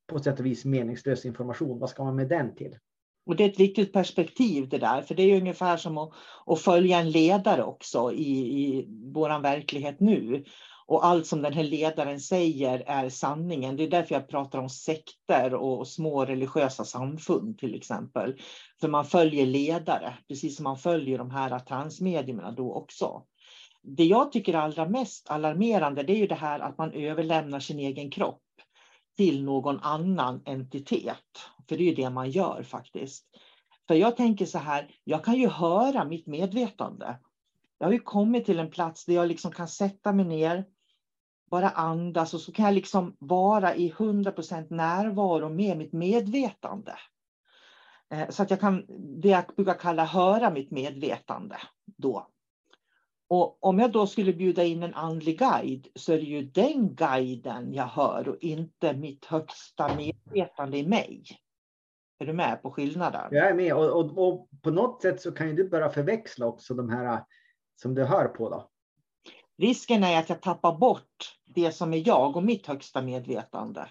på 0.07 0.19
sätt 0.19 0.39
och 0.39 0.45
vis 0.45 0.65
meningslös 0.65 1.25
information. 1.25 1.79
Vad 1.79 1.89
ska 1.89 2.03
man 2.03 2.15
med 2.15 2.27
den 2.27 2.55
till? 2.55 2.77
Och 3.25 3.35
det 3.35 3.43
är 3.43 3.49
ett 3.49 3.59
viktigt 3.59 3.93
perspektiv 3.93 4.69
det 4.69 4.77
där, 4.77 5.01
för 5.01 5.15
det 5.15 5.23
är 5.23 5.37
ungefär 5.37 5.77
som 5.77 5.97
att, 5.97 6.11
att 6.45 6.61
följa 6.61 6.99
en 6.99 7.11
ledare 7.11 7.63
också 7.63 8.11
i, 8.13 8.29
i 8.63 8.87
vår 9.13 9.41
verklighet 9.41 9.99
nu. 9.99 10.45
Och 10.87 11.05
allt 11.05 11.27
som 11.27 11.41
den 11.41 11.53
här 11.53 11.63
ledaren 11.63 12.19
säger 12.19 12.83
är 12.87 13.09
sanningen. 13.09 13.75
Det 13.75 13.83
är 13.83 13.87
därför 13.87 14.15
jag 14.15 14.27
pratar 14.27 14.59
om 14.59 14.69
sekter 14.69 15.53
och 15.53 15.87
små 15.87 16.25
religiösa 16.25 16.85
samfund 16.85 17.57
till 17.57 17.75
exempel. 17.75 18.35
För 18.81 18.87
man 18.87 19.05
följer 19.05 19.45
ledare, 19.45 20.13
precis 20.27 20.55
som 20.55 20.63
man 20.63 20.77
följer 20.77 21.17
de 21.17 21.31
här 21.31 21.59
transmedierna 21.59 22.51
då 22.51 22.73
också. 22.73 23.23
Det 23.83 24.05
jag 24.05 24.31
tycker 24.31 24.53
är 24.53 24.57
allra 24.57 24.85
mest 24.85 25.29
alarmerande 25.29 26.03
det 26.03 26.13
är 26.13 26.17
ju 26.17 26.27
det 26.27 26.35
här 26.35 26.59
att 26.59 26.77
man 26.77 26.91
överlämnar 26.91 27.59
sin 27.59 27.79
egen 27.79 28.11
kropp 28.11 28.41
till 29.17 29.43
någon 29.43 29.79
annan 29.79 30.41
entitet. 30.45 31.50
För 31.71 31.77
det 31.77 31.83
är 31.83 31.85
ju 31.85 31.95
det 31.95 32.09
man 32.09 32.29
gör 32.29 32.63
faktiskt. 32.63 33.25
För 33.87 33.95
jag 33.95 34.17
tänker 34.17 34.45
så 34.45 34.57
här, 34.57 34.91
jag 35.03 35.23
kan 35.23 35.35
ju 35.35 35.47
höra 35.47 36.05
mitt 36.05 36.27
medvetande. 36.27 37.19
Jag 37.77 37.87
har 37.87 37.93
ju 37.93 37.99
kommit 37.99 38.45
till 38.45 38.59
en 38.59 38.71
plats 38.71 39.05
där 39.05 39.13
jag 39.13 39.27
liksom 39.27 39.51
kan 39.51 39.67
sätta 39.67 40.13
mig 40.13 40.25
ner, 40.25 40.65
bara 41.51 41.69
andas 41.69 42.33
och 42.33 42.41
så 42.41 42.51
kan 42.51 42.65
jag 42.65 42.73
liksom 42.73 43.15
vara 43.19 43.75
i 43.75 43.91
100% 43.91 44.67
närvaro 44.69 45.49
med 45.49 45.77
mitt 45.77 45.93
medvetande. 45.93 46.95
Eh, 48.09 48.29
så 48.29 48.43
att 48.43 48.49
jag 48.49 48.59
kan, 48.59 48.85
det 49.21 49.29
jag 49.29 49.43
brukar 49.55 49.73
kalla 49.73 50.05
höra 50.05 50.49
mitt 50.49 50.71
medvetande 50.71 51.57
då. 51.85 52.27
Och 53.27 53.63
om 53.63 53.79
jag 53.79 53.91
då 53.91 54.07
skulle 54.07 54.33
bjuda 54.33 54.63
in 54.63 54.83
en 54.83 54.93
andlig 54.93 55.39
guide 55.39 55.87
så 55.95 56.13
är 56.13 56.17
det 56.17 56.23
ju 56.23 56.41
den 56.41 56.95
guiden 56.95 57.73
jag 57.73 57.87
hör 57.87 58.29
och 58.29 58.37
inte 58.41 58.93
mitt 58.93 59.25
högsta 59.25 59.95
medvetande 59.95 60.77
i 60.77 60.87
mig. 60.87 61.23
Är 62.21 62.25
du 62.25 62.33
med 62.33 62.61
på 62.61 62.71
skillnaden? 62.71 63.27
Jag 63.31 63.49
är 63.49 63.53
med 63.53 63.73
och, 63.73 63.99
och, 63.99 64.27
och 64.27 64.49
på 64.61 64.71
något 64.71 65.01
sätt 65.01 65.21
så 65.21 65.31
kan 65.31 65.47
ju 65.47 65.53
du 65.53 65.69
börja 65.69 65.89
förväxla 65.89 66.45
också 66.45 66.73
de 66.73 66.89
här 66.89 67.23
som 67.75 67.95
du 67.95 68.03
hör 68.03 68.27
på 68.27 68.49
då. 68.49 68.69
Risken 69.57 70.03
är 70.03 70.19
att 70.19 70.29
jag 70.29 70.41
tappar 70.41 70.77
bort 70.77 71.39
det 71.45 71.71
som 71.71 71.93
är 71.93 72.07
jag 72.07 72.37
och 72.37 72.43
mitt 72.43 72.67
högsta 72.67 73.01
medvetande. 73.01 73.89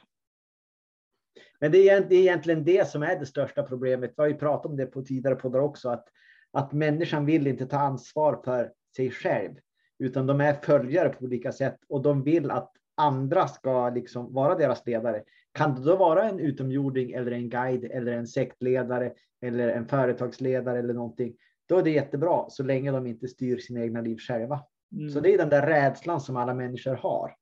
Men 1.61 1.73
det 1.73 1.89
är, 1.89 2.13
egentligen 2.13 2.65
det 2.65 2.89
som 2.89 3.03
är 3.03 3.19
det 3.19 3.27
största 3.27 3.63
problemet. 3.63 4.11
Vi 4.17 4.23
har 4.23 4.29
ju 4.29 4.35
pratat 4.35 4.67
om 4.67 4.77
det 4.77 4.87
på 4.87 5.03
tidigare 5.03 5.37
poddar 5.37 5.61
också, 5.61 5.89
att, 5.89 6.09
att 6.53 6.73
människan 6.73 7.27
vill 7.27 7.47
inte 7.47 7.67
ta 7.67 7.79
ansvar 7.79 8.43
för 8.45 8.73
sig 8.97 9.11
själv, 9.11 9.55
utan 9.99 10.27
de 10.27 10.41
är 10.41 10.55
följare 10.55 11.09
på 11.09 11.25
olika 11.25 11.53
sätt 11.53 11.79
och 11.89 12.03
de 12.03 12.23
vill 12.23 12.51
att 12.51 12.73
andra 13.01 13.49
ska 13.49 13.91
liksom 13.91 14.35
vara 14.35 14.55
deras 14.55 14.87
ledare. 14.87 15.23
Kan 15.53 15.75
det 15.75 15.85
då 15.85 15.97
vara 15.97 16.29
en 16.29 16.39
utomjording 16.39 17.13
eller 17.13 17.33
en 17.33 17.49
guide 17.49 17.85
eller 17.85 18.13
en 18.13 18.27
sektledare 18.27 19.13
eller 19.43 19.69
en 19.69 19.89
företagsledare 19.89 20.79
eller 20.79 20.95
någonting, 20.95 21.35
då 21.69 21.79
är 21.79 21.83
det 21.83 21.91
jättebra 21.91 22.51
så 22.51 22.63
länge 22.63 22.93
de 22.93 23.07
inte 23.07 23.29
styr 23.29 23.59
sina 23.59 23.81
egna 23.81 24.01
liv 24.01 24.17
själva. 24.17 24.61
Mm. 24.93 25.11
Så 25.11 25.21
det 25.21 25.35
är 25.35 25.39
den 25.39 25.49
där 25.49 25.67
rädslan 25.67 26.21
som 26.21 26.37
alla 26.37 26.55
människor 26.55 26.95
har. 26.95 27.35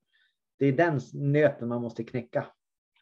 Det 0.59 0.65
är 0.65 0.71
den 0.71 0.99
nöten 1.13 1.67
man 1.67 1.81
måste 1.81 2.03
knäcka. 2.03 2.45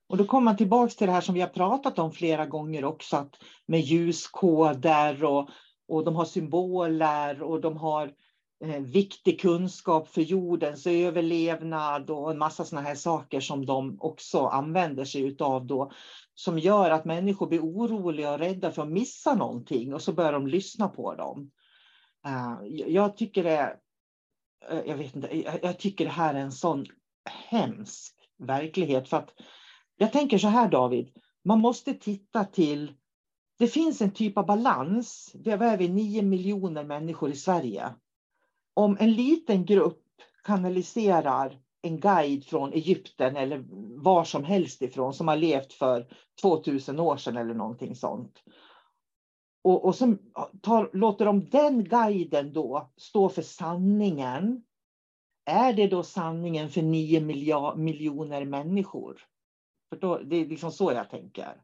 Och 0.08 0.18
då 0.18 0.26
kommer 0.26 0.46
man 0.46 0.58
tillbaks 0.58 0.96
till 0.96 1.08
det 1.08 1.14
här 1.14 1.22
som 1.22 1.36
vi 1.36 1.42
har 1.42 1.48
pratat 1.48 2.00
om 2.00 2.12
flera 2.12 2.46
gånger 2.46 2.86
också, 2.86 3.18
att 3.18 3.36
med 3.66 3.80
ljuskoder 3.80 5.24
och, 5.24 5.50
och 5.88 6.06
de 6.06 6.16
har 6.16 6.26
symboler 6.26 7.42
och 7.42 7.62
de 7.62 7.78
har 7.78 8.12
Eh, 8.60 8.82
viktig 8.82 9.42
kunskap 9.42 10.08
för 10.08 10.22
jordens 10.22 10.88
överlevnad 10.88 12.10
och 12.10 12.32
en 12.32 12.38
massa 12.38 12.66
sådana 12.66 12.88
här 12.88 12.96
saker 12.96 13.40
som 13.40 13.66
de 13.66 13.98
också 14.00 14.46
använder 14.46 15.06
sig 15.06 15.22
utav 15.22 15.66
då, 15.66 15.92
som 16.34 16.60
gör 16.60 16.92
att 16.92 17.06
människor 17.06 17.48
blir 17.48 17.60
oroliga 17.60 18.32
och 18.32 18.40
rädda 18.40 18.72
för 18.72 18.82
att 18.82 18.92
missa 18.92 19.36
någonting 19.36 19.94
och 19.94 20.02
så 20.02 20.14
börjar 20.14 20.34
de 20.34 20.48
lyssna 20.48 20.88
på 20.90 21.16
dem. 21.16 21.52
Eh, 22.26 22.58
jag 22.88 23.18
tycker 23.18 23.44
det, 23.44 23.78
eh, 24.70 24.82
jag 24.86 24.98
vet 24.98 25.16
inte, 25.16 25.60
jag, 25.64 25.80
tycker 25.80 26.06
det 26.06 26.12
här 26.12 26.34
är 26.34 26.40
en 26.40 26.52
sån 26.52 26.86
hemsk 27.50 28.16
verklighet 28.38 29.10
för 29.10 29.18
att 29.18 29.34
jag 29.98 30.12
tänker 30.12 30.38
så 30.38 30.48
här 30.48 30.70
David, 30.70 31.10
man 31.44 31.60
måste 31.60 31.94
titta 31.94 32.46
till 32.46 32.94
det 33.60 33.68
finns 33.68 34.02
en 34.02 34.12
typ 34.12 34.38
av 34.38 34.46
balans. 34.46 35.32
vi 35.34 35.52
är 35.52 35.78
vi 35.78 35.88
9 35.88 36.22
miljoner 36.22 36.84
människor 36.84 37.30
i 37.30 37.36
Sverige 37.36 37.94
om 38.77 38.98
en 39.00 39.13
liten 39.13 39.65
grupp 39.65 40.03
kanaliserar 40.43 41.60
en 41.81 42.00
guide 42.00 42.46
från 42.46 42.74
Egypten 42.74 43.36
eller 43.36 43.65
var 44.03 44.24
som 44.24 44.43
helst 44.43 44.81
ifrån 44.81 45.13
som 45.13 45.27
har 45.27 45.36
levt 45.36 45.74
för 45.74 46.07
2000 46.41 47.00
år 47.00 47.17
sedan 47.17 47.38
eller 47.38 47.53
någonting 47.53 47.96
sånt. 47.96 48.43
Och, 49.63 49.86
och 49.86 49.96
så 49.96 50.15
tar, 50.62 50.89
låter 50.93 51.25
de 51.25 51.50
den 51.50 51.84
guiden 51.84 52.53
då 52.53 52.91
stå 52.98 53.29
för 53.29 53.41
sanningen. 53.41 54.63
Är 55.46 55.74
det 55.74 55.88
då 55.88 56.03
sanningen 56.03 56.69
för 56.69 56.81
9 56.81 57.22
miljoner 57.75 58.46
människor? 58.46 59.22
För 59.89 60.00
då, 60.00 60.17
det 60.17 60.36
är 60.36 60.46
liksom 60.46 60.72
så 60.72 60.91
jag 60.91 61.10
tänker. 61.10 61.62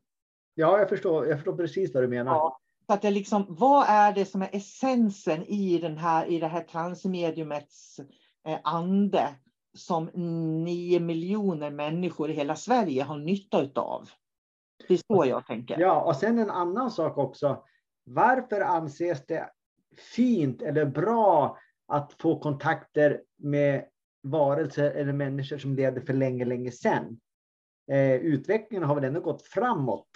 Ja, 0.53 0.79
jag 0.79 0.89
förstår, 0.89 1.27
jag 1.27 1.37
förstår 1.37 1.57
precis 1.57 1.93
vad 1.93 2.03
du 2.03 2.07
menar. 2.07 2.31
Ja. 2.31 2.59
Så 2.87 2.93
att 2.93 3.01
det 3.01 3.11
liksom, 3.11 3.45
vad 3.49 3.85
är 3.87 4.13
det 4.13 4.25
som 4.25 4.41
är 4.41 4.49
essensen 4.51 5.43
i, 5.43 5.77
den 5.77 5.97
här, 5.97 6.25
i 6.25 6.39
det 6.39 6.47
här 6.47 6.63
transmediumets 6.63 7.99
eh, 8.47 8.59
ande? 8.63 9.35
som 9.73 10.09
nio 10.63 10.99
miljoner 10.99 11.71
människor 11.71 12.29
i 12.29 12.33
hela 12.33 12.55
Sverige 12.55 13.03
har 13.03 13.17
nytta 13.17 13.61
utav. 13.61 14.09
Det 14.87 14.93
är 14.93 14.97
så 14.97 15.25
jag 15.25 15.47
tänker. 15.47 15.79
Ja, 15.79 16.01
och 16.01 16.15
sen 16.15 16.39
en 16.39 16.49
annan 16.49 16.91
sak 16.91 17.17
också. 17.17 17.63
Varför 18.03 18.61
anses 18.61 19.25
det 19.25 19.49
fint 20.15 20.61
eller 20.61 20.85
bra 20.85 21.57
att 21.87 22.13
få 22.13 22.39
kontakter 22.39 23.21
med 23.37 23.85
varelser 24.23 24.91
eller 24.91 25.13
människor 25.13 25.57
som 25.57 25.75
levde 25.75 26.01
för 26.01 26.13
länge, 26.13 26.45
länge 26.45 26.71
sedan? 26.71 27.19
Eh, 27.91 28.15
utvecklingen 28.15 28.83
har 28.83 28.95
väl 28.95 29.03
ändå 29.03 29.19
gått 29.19 29.41
framåt. 29.41 30.09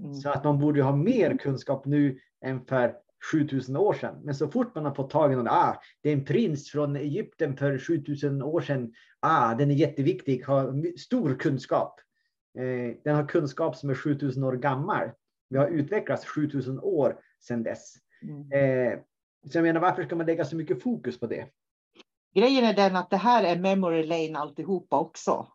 Mm. 0.00 0.14
Så 0.14 0.30
att 0.30 0.44
man 0.44 0.58
borde 0.58 0.82
ha 0.82 0.96
mer 0.96 1.36
kunskap 1.36 1.86
nu 1.86 2.18
än 2.44 2.64
för 2.64 2.94
7000 3.32 3.76
år 3.76 3.94
sedan. 3.94 4.20
Men 4.22 4.34
så 4.34 4.48
fort 4.48 4.74
man 4.74 4.84
har 4.84 4.94
fått 4.94 5.10
tag 5.10 5.32
i 5.32 5.36
någon, 5.36 5.48
ah, 5.48 5.80
det 6.02 6.08
är 6.08 6.12
en 6.12 6.24
prins 6.24 6.70
från 6.70 6.96
Egypten 6.96 7.56
för 7.56 7.78
7000 7.78 8.42
år 8.42 8.60
sedan. 8.60 8.92
Ah, 9.20 9.54
den 9.54 9.70
är 9.70 9.74
jätteviktig, 9.74 10.44
har 10.44 10.98
stor 10.98 11.34
kunskap. 11.34 12.00
Eh, 12.58 12.96
den 13.04 13.16
har 13.16 13.28
kunskap 13.28 13.76
som 13.76 13.90
är 13.90 13.94
7000 13.94 14.44
år 14.44 14.52
gammal. 14.52 15.08
Vi 15.48 15.58
har 15.58 15.68
utvecklats 15.68 16.26
7000 16.26 16.80
år 16.80 17.20
sedan 17.40 17.62
dess. 17.62 17.94
Mm. 18.22 18.52
Eh, 18.52 18.98
så 19.50 19.58
jag 19.58 19.62
menar, 19.62 19.80
varför 19.80 20.04
ska 20.04 20.16
man 20.16 20.26
lägga 20.26 20.44
så 20.44 20.56
mycket 20.56 20.82
fokus 20.82 21.20
på 21.20 21.26
det? 21.26 21.46
Grejen 22.34 22.64
är 22.64 22.74
den 22.74 22.96
att 22.96 23.10
det 23.10 23.16
här 23.16 23.44
är 23.44 23.58
memory 23.58 24.06
lane 24.06 24.38
alltihopa 24.38 24.98
också. 24.98 25.48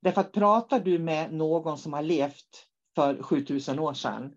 Därför 0.00 0.20
att 0.20 0.32
pratar 0.32 0.80
du 0.80 0.98
med 0.98 1.32
någon 1.32 1.78
som 1.78 1.92
har 1.92 2.02
levt 2.02 2.66
för 2.94 3.22
7000 3.22 3.78
år 3.78 3.94
sedan 3.94 4.36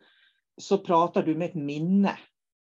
så 0.57 0.77
pratar 0.77 1.23
du 1.23 1.35
med 1.35 1.49
ett 1.49 1.55
minne. 1.55 2.17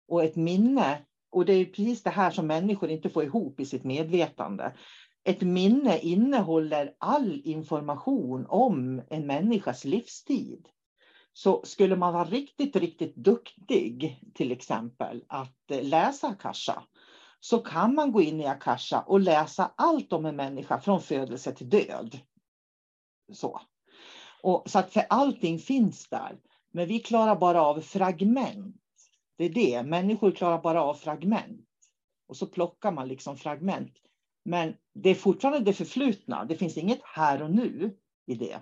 Och 0.08 0.24
ett 0.24 0.36
minne, 0.36 1.06
och 1.32 1.46
det 1.46 1.54
är 1.54 1.66
precis 1.66 2.04
det 2.04 2.10
här 2.10 2.32
som 2.32 2.48
människor 2.48 2.90
inte 2.90 3.10
får 3.10 3.24
ihop 3.24 3.60
i 3.60 3.66
sitt 3.66 3.84
medvetande. 3.84 4.76
Ett 5.24 5.42
minne 5.42 6.00
innehåller 6.00 6.94
all 6.98 7.42
information 7.44 8.46
om 8.50 9.02
en 9.10 9.28
människas 9.28 9.86
livstid. 9.86 10.68
Så 11.34 11.62
skulle 11.66 11.96
man 11.96 12.14
vara 12.14 12.26
riktigt, 12.26 12.76
riktigt 12.76 13.16
duktig, 13.16 14.20
till 14.34 14.52
exempel 14.52 15.24
att 15.28 15.72
eh, 15.72 15.84
läsa 15.84 16.28
Akasha, 16.28 16.84
så 17.40 17.58
kan 17.60 17.96
man 17.96 18.12
gå 18.12 18.22
in 18.22 18.42
i 18.42 18.46
Akasha 18.46 19.02
och 19.02 19.20
läsa 19.20 19.72
allt 19.76 20.14
om 20.14 20.26
en 20.26 20.36
människa 20.36 20.82
från 20.82 21.02
födelse 21.02 21.52
till 21.52 21.70
död. 21.70 22.20
Så. 23.34 23.62
Och, 24.44 24.70
så 24.70 24.80
att 24.80 24.94
för 24.94 25.04
allting 25.10 25.60
finns 25.60 26.10
där. 26.10 26.40
Men 26.72 26.88
vi 26.88 27.00
klarar 27.00 27.36
bara 27.36 27.62
av 27.62 27.82
fragment. 27.82 28.76
Det 29.38 29.46
är 29.46 29.50
det, 29.50 29.84
människor 29.84 30.32
klarar 30.32 30.62
bara 30.62 30.84
av 30.84 30.94
fragment. 30.94 31.68
Och 32.28 32.38
så 32.38 32.48
plockar 32.48 32.92
man 32.92 33.08
liksom 33.08 33.38
fragment. 33.38 33.94
Men 34.46 34.74
det 34.94 35.10
är 35.10 35.16
fortfarande 35.16 35.60
det 35.60 35.74
förflutna. 35.74 36.46
Det 36.46 36.56
finns 36.56 36.78
inget 36.78 37.02
här 37.04 37.42
och 37.42 37.52
nu 37.52 37.98
i 38.28 38.36
det. 38.36 38.60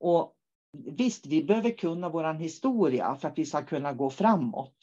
Och 0.00 0.36
visst, 0.72 1.26
vi 1.26 1.44
behöver 1.44 1.70
kunna 1.70 2.08
vår 2.08 2.34
historia 2.34 3.16
för 3.16 3.28
att 3.28 3.38
vi 3.38 3.46
ska 3.46 3.62
kunna 3.62 3.92
gå 3.92 4.10
framåt. 4.10 4.76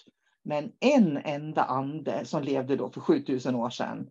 Men 0.44 0.72
en 0.80 1.18
enda 1.18 1.64
ande 1.64 2.26
som 2.26 2.44
levde 2.44 2.76
då 2.76 2.90
för 2.90 3.02
7000 3.02 3.56
år 3.56 3.70
sedan 3.70 4.10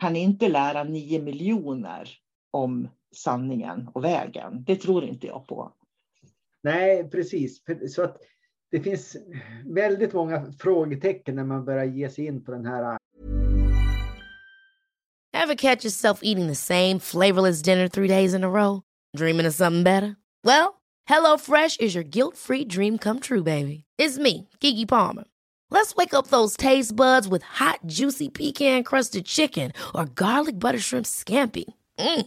kan 0.00 0.16
inte 0.16 0.48
lära 0.48 0.84
nio 0.84 1.22
miljoner 1.22 2.10
om 2.50 2.88
sanningen 3.16 3.88
och 3.94 4.04
vägen. 4.04 4.64
Det 4.64 4.76
tror 4.76 5.04
inte 5.04 5.26
jag 5.26 5.46
på. 5.46 5.72
Nej, 6.62 7.10
precis. 7.10 7.62
Så 7.90 8.02
att 8.02 8.16
det 8.70 8.80
finns 8.80 9.16
väldigt 9.66 10.12
många 10.12 10.52
frågetecken 10.58 11.36
när 11.36 11.44
man 11.44 11.64
börjar 11.64 11.84
ge 11.84 12.10
sig 12.10 12.26
in 12.26 12.44
på 12.44 12.52
den 12.52 12.66
här. 12.66 12.98
Have 15.32 15.56
catch 15.56 15.84
yourself 15.84 16.20
eating 16.22 16.48
the 16.48 16.54
same 16.54 16.98
flavorless 17.00 17.62
dinner 17.62 17.88
three 17.88 18.08
days 18.08 18.34
in 18.34 18.44
a 18.44 18.50
row? 18.50 18.82
Dreaming 19.16 19.46
of 19.46 19.54
something 19.54 19.84
better? 19.84 20.16
Well, 20.44 20.80
hello 21.06 21.36
fresh 21.38 21.76
is 21.80 21.94
your 21.94 22.04
guilt 22.04 22.36
free 22.36 22.64
dream 22.64 22.98
come 22.98 23.20
true 23.20 23.42
baby. 23.42 23.84
It's 23.98 24.18
me, 24.18 24.48
Gigi 24.60 24.86
Palmer. 24.86 25.24
Let's 25.70 25.94
wake 25.94 26.14
up 26.14 26.28
those 26.28 26.56
taste 26.56 26.96
buds 26.96 27.28
with 27.28 27.42
hot 27.42 27.80
juicy 27.86 28.28
pecan 28.28 28.84
crusted 28.84 29.26
chicken 29.26 29.72
or 29.94 30.06
garlic 30.06 30.58
butter 30.58 30.78
shrimp 30.78 31.06
scampi. 31.06 31.64
Mm. 31.98 32.26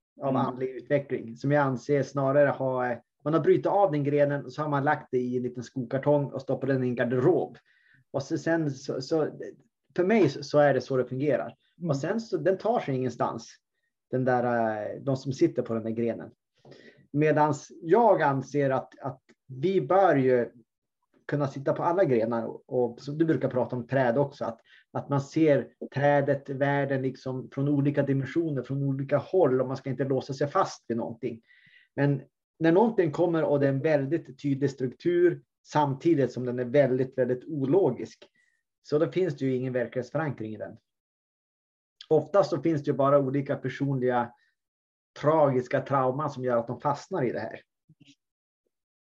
av 0.21 0.29
mm. 0.29 0.41
andlig 0.41 0.69
utveckling 0.69 1.37
som 1.37 1.51
jag 1.51 1.61
anser 1.61 2.03
snarare 2.03 2.49
har 2.49 3.01
man 3.23 3.33
har 3.33 3.41
brutit 3.41 3.65
av 3.65 3.91
den 3.91 4.03
grenen 4.03 4.45
och 4.45 4.53
så 4.53 4.61
har 4.61 4.69
man 4.69 4.83
lagt 4.83 5.07
det 5.11 5.17
i 5.17 5.37
en 5.37 5.43
liten 5.43 5.63
skokartong 5.63 6.25
och 6.25 6.41
stoppat 6.41 6.69
den 6.69 6.83
i 6.83 6.87
en 6.87 6.95
garderob. 6.95 7.57
Och 8.11 8.23
så 8.23 8.37
sen 8.37 8.71
så, 8.71 9.01
så 9.01 9.27
för 9.95 10.03
mig 10.03 10.29
så 10.29 10.59
är 10.59 10.73
det 10.73 10.81
så 10.81 10.97
det 10.97 11.05
fungerar. 11.05 11.55
Mm. 11.77 11.89
Och 11.89 11.97
sen 11.97 12.21
så 12.21 12.37
den 12.37 12.57
tar 12.57 12.79
sig 12.79 12.95
ingenstans. 12.95 13.55
Den 14.11 14.25
där, 14.25 14.99
de 14.99 15.17
som 15.17 15.33
sitter 15.33 15.61
på 15.61 15.73
den 15.73 15.83
där 15.83 15.91
grenen. 15.91 16.31
Medan 17.11 17.53
jag 17.81 18.21
anser 18.21 18.69
att, 18.69 18.99
att 18.99 19.21
vi 19.47 19.81
bör 19.81 20.15
ju 20.15 20.51
kunna 21.27 21.47
sitta 21.47 21.73
på 21.73 21.83
alla 21.83 22.03
grenar 22.03 22.45
och, 22.45 22.63
och 22.67 23.01
som 23.01 23.17
du 23.17 23.25
brukar 23.25 23.49
prata 23.49 23.75
om 23.75 23.87
träd 23.87 24.17
också, 24.17 24.45
att 24.45 24.59
att 24.91 25.09
man 25.09 25.21
ser 25.21 25.67
trädet, 25.93 26.49
världen 26.49 27.01
liksom 27.01 27.49
från 27.51 27.69
olika 27.69 28.03
dimensioner, 28.03 28.63
från 28.63 28.83
olika 28.83 29.17
håll 29.17 29.61
och 29.61 29.67
man 29.67 29.77
ska 29.77 29.89
inte 29.89 30.03
låsa 30.03 30.33
sig 30.33 30.47
fast 30.47 30.85
vid 30.87 30.97
någonting. 30.97 31.41
Men 31.95 32.21
när 32.59 32.71
någonting 32.71 33.11
kommer 33.11 33.43
och 33.43 33.59
det 33.59 33.65
är 33.65 33.69
en 33.69 33.81
väldigt 33.81 34.41
tydlig 34.41 34.71
struktur 34.71 35.41
samtidigt 35.63 36.31
som 36.31 36.45
den 36.45 36.59
är 36.59 36.65
väldigt, 36.65 37.17
väldigt 37.17 37.43
ologisk. 37.43 38.27
Så 38.83 38.99
då 38.99 39.11
finns 39.11 39.37
det 39.37 39.45
ju 39.45 39.55
ingen 39.55 39.73
verklighetsförankring 39.73 40.53
i 40.53 40.57
den. 40.57 40.77
Oftast 42.09 42.49
så 42.49 42.61
finns 42.61 42.83
det 42.83 42.91
ju 42.91 42.97
bara 42.97 43.19
olika 43.19 43.55
personliga 43.55 44.33
tragiska 45.19 45.81
trauman 45.81 46.29
som 46.29 46.43
gör 46.43 46.57
att 46.57 46.67
de 46.67 46.79
fastnar 46.81 47.23
i 47.23 47.31
det 47.31 47.39
här. 47.39 47.61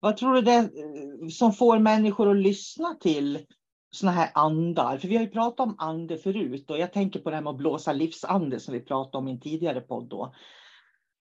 Vad 0.01 0.17
tror 0.17 0.35
du 0.35 0.41
det 0.41 0.53
är 0.53 1.29
som 1.29 1.53
får 1.53 1.79
människor 1.79 2.31
att 2.31 2.37
lyssna 2.37 2.95
till 3.01 3.47
sådana 3.91 4.17
här 4.17 4.31
andar. 4.35 4.99
För 4.99 5.09
vi 5.09 5.17
har 5.17 5.23
ju 5.23 5.31
pratat 5.31 5.61
om 5.61 5.77
ande 5.79 6.19
förut 6.19 6.71
och 6.71 6.79
jag 6.79 6.93
tänker 6.93 7.21
på 7.21 7.31
det 7.31 7.37
här 7.37 7.43
med 7.43 7.51
att 7.51 7.57
blåsa 7.57 7.93
livsande 7.93 8.61
som 8.61 8.75
vi 8.75 8.81
pratade 8.81 9.19
om 9.19 9.29
i 9.29 9.31
en 9.31 9.41
tidigare 9.41 9.81
podd 9.81 10.09
då. 10.09 10.35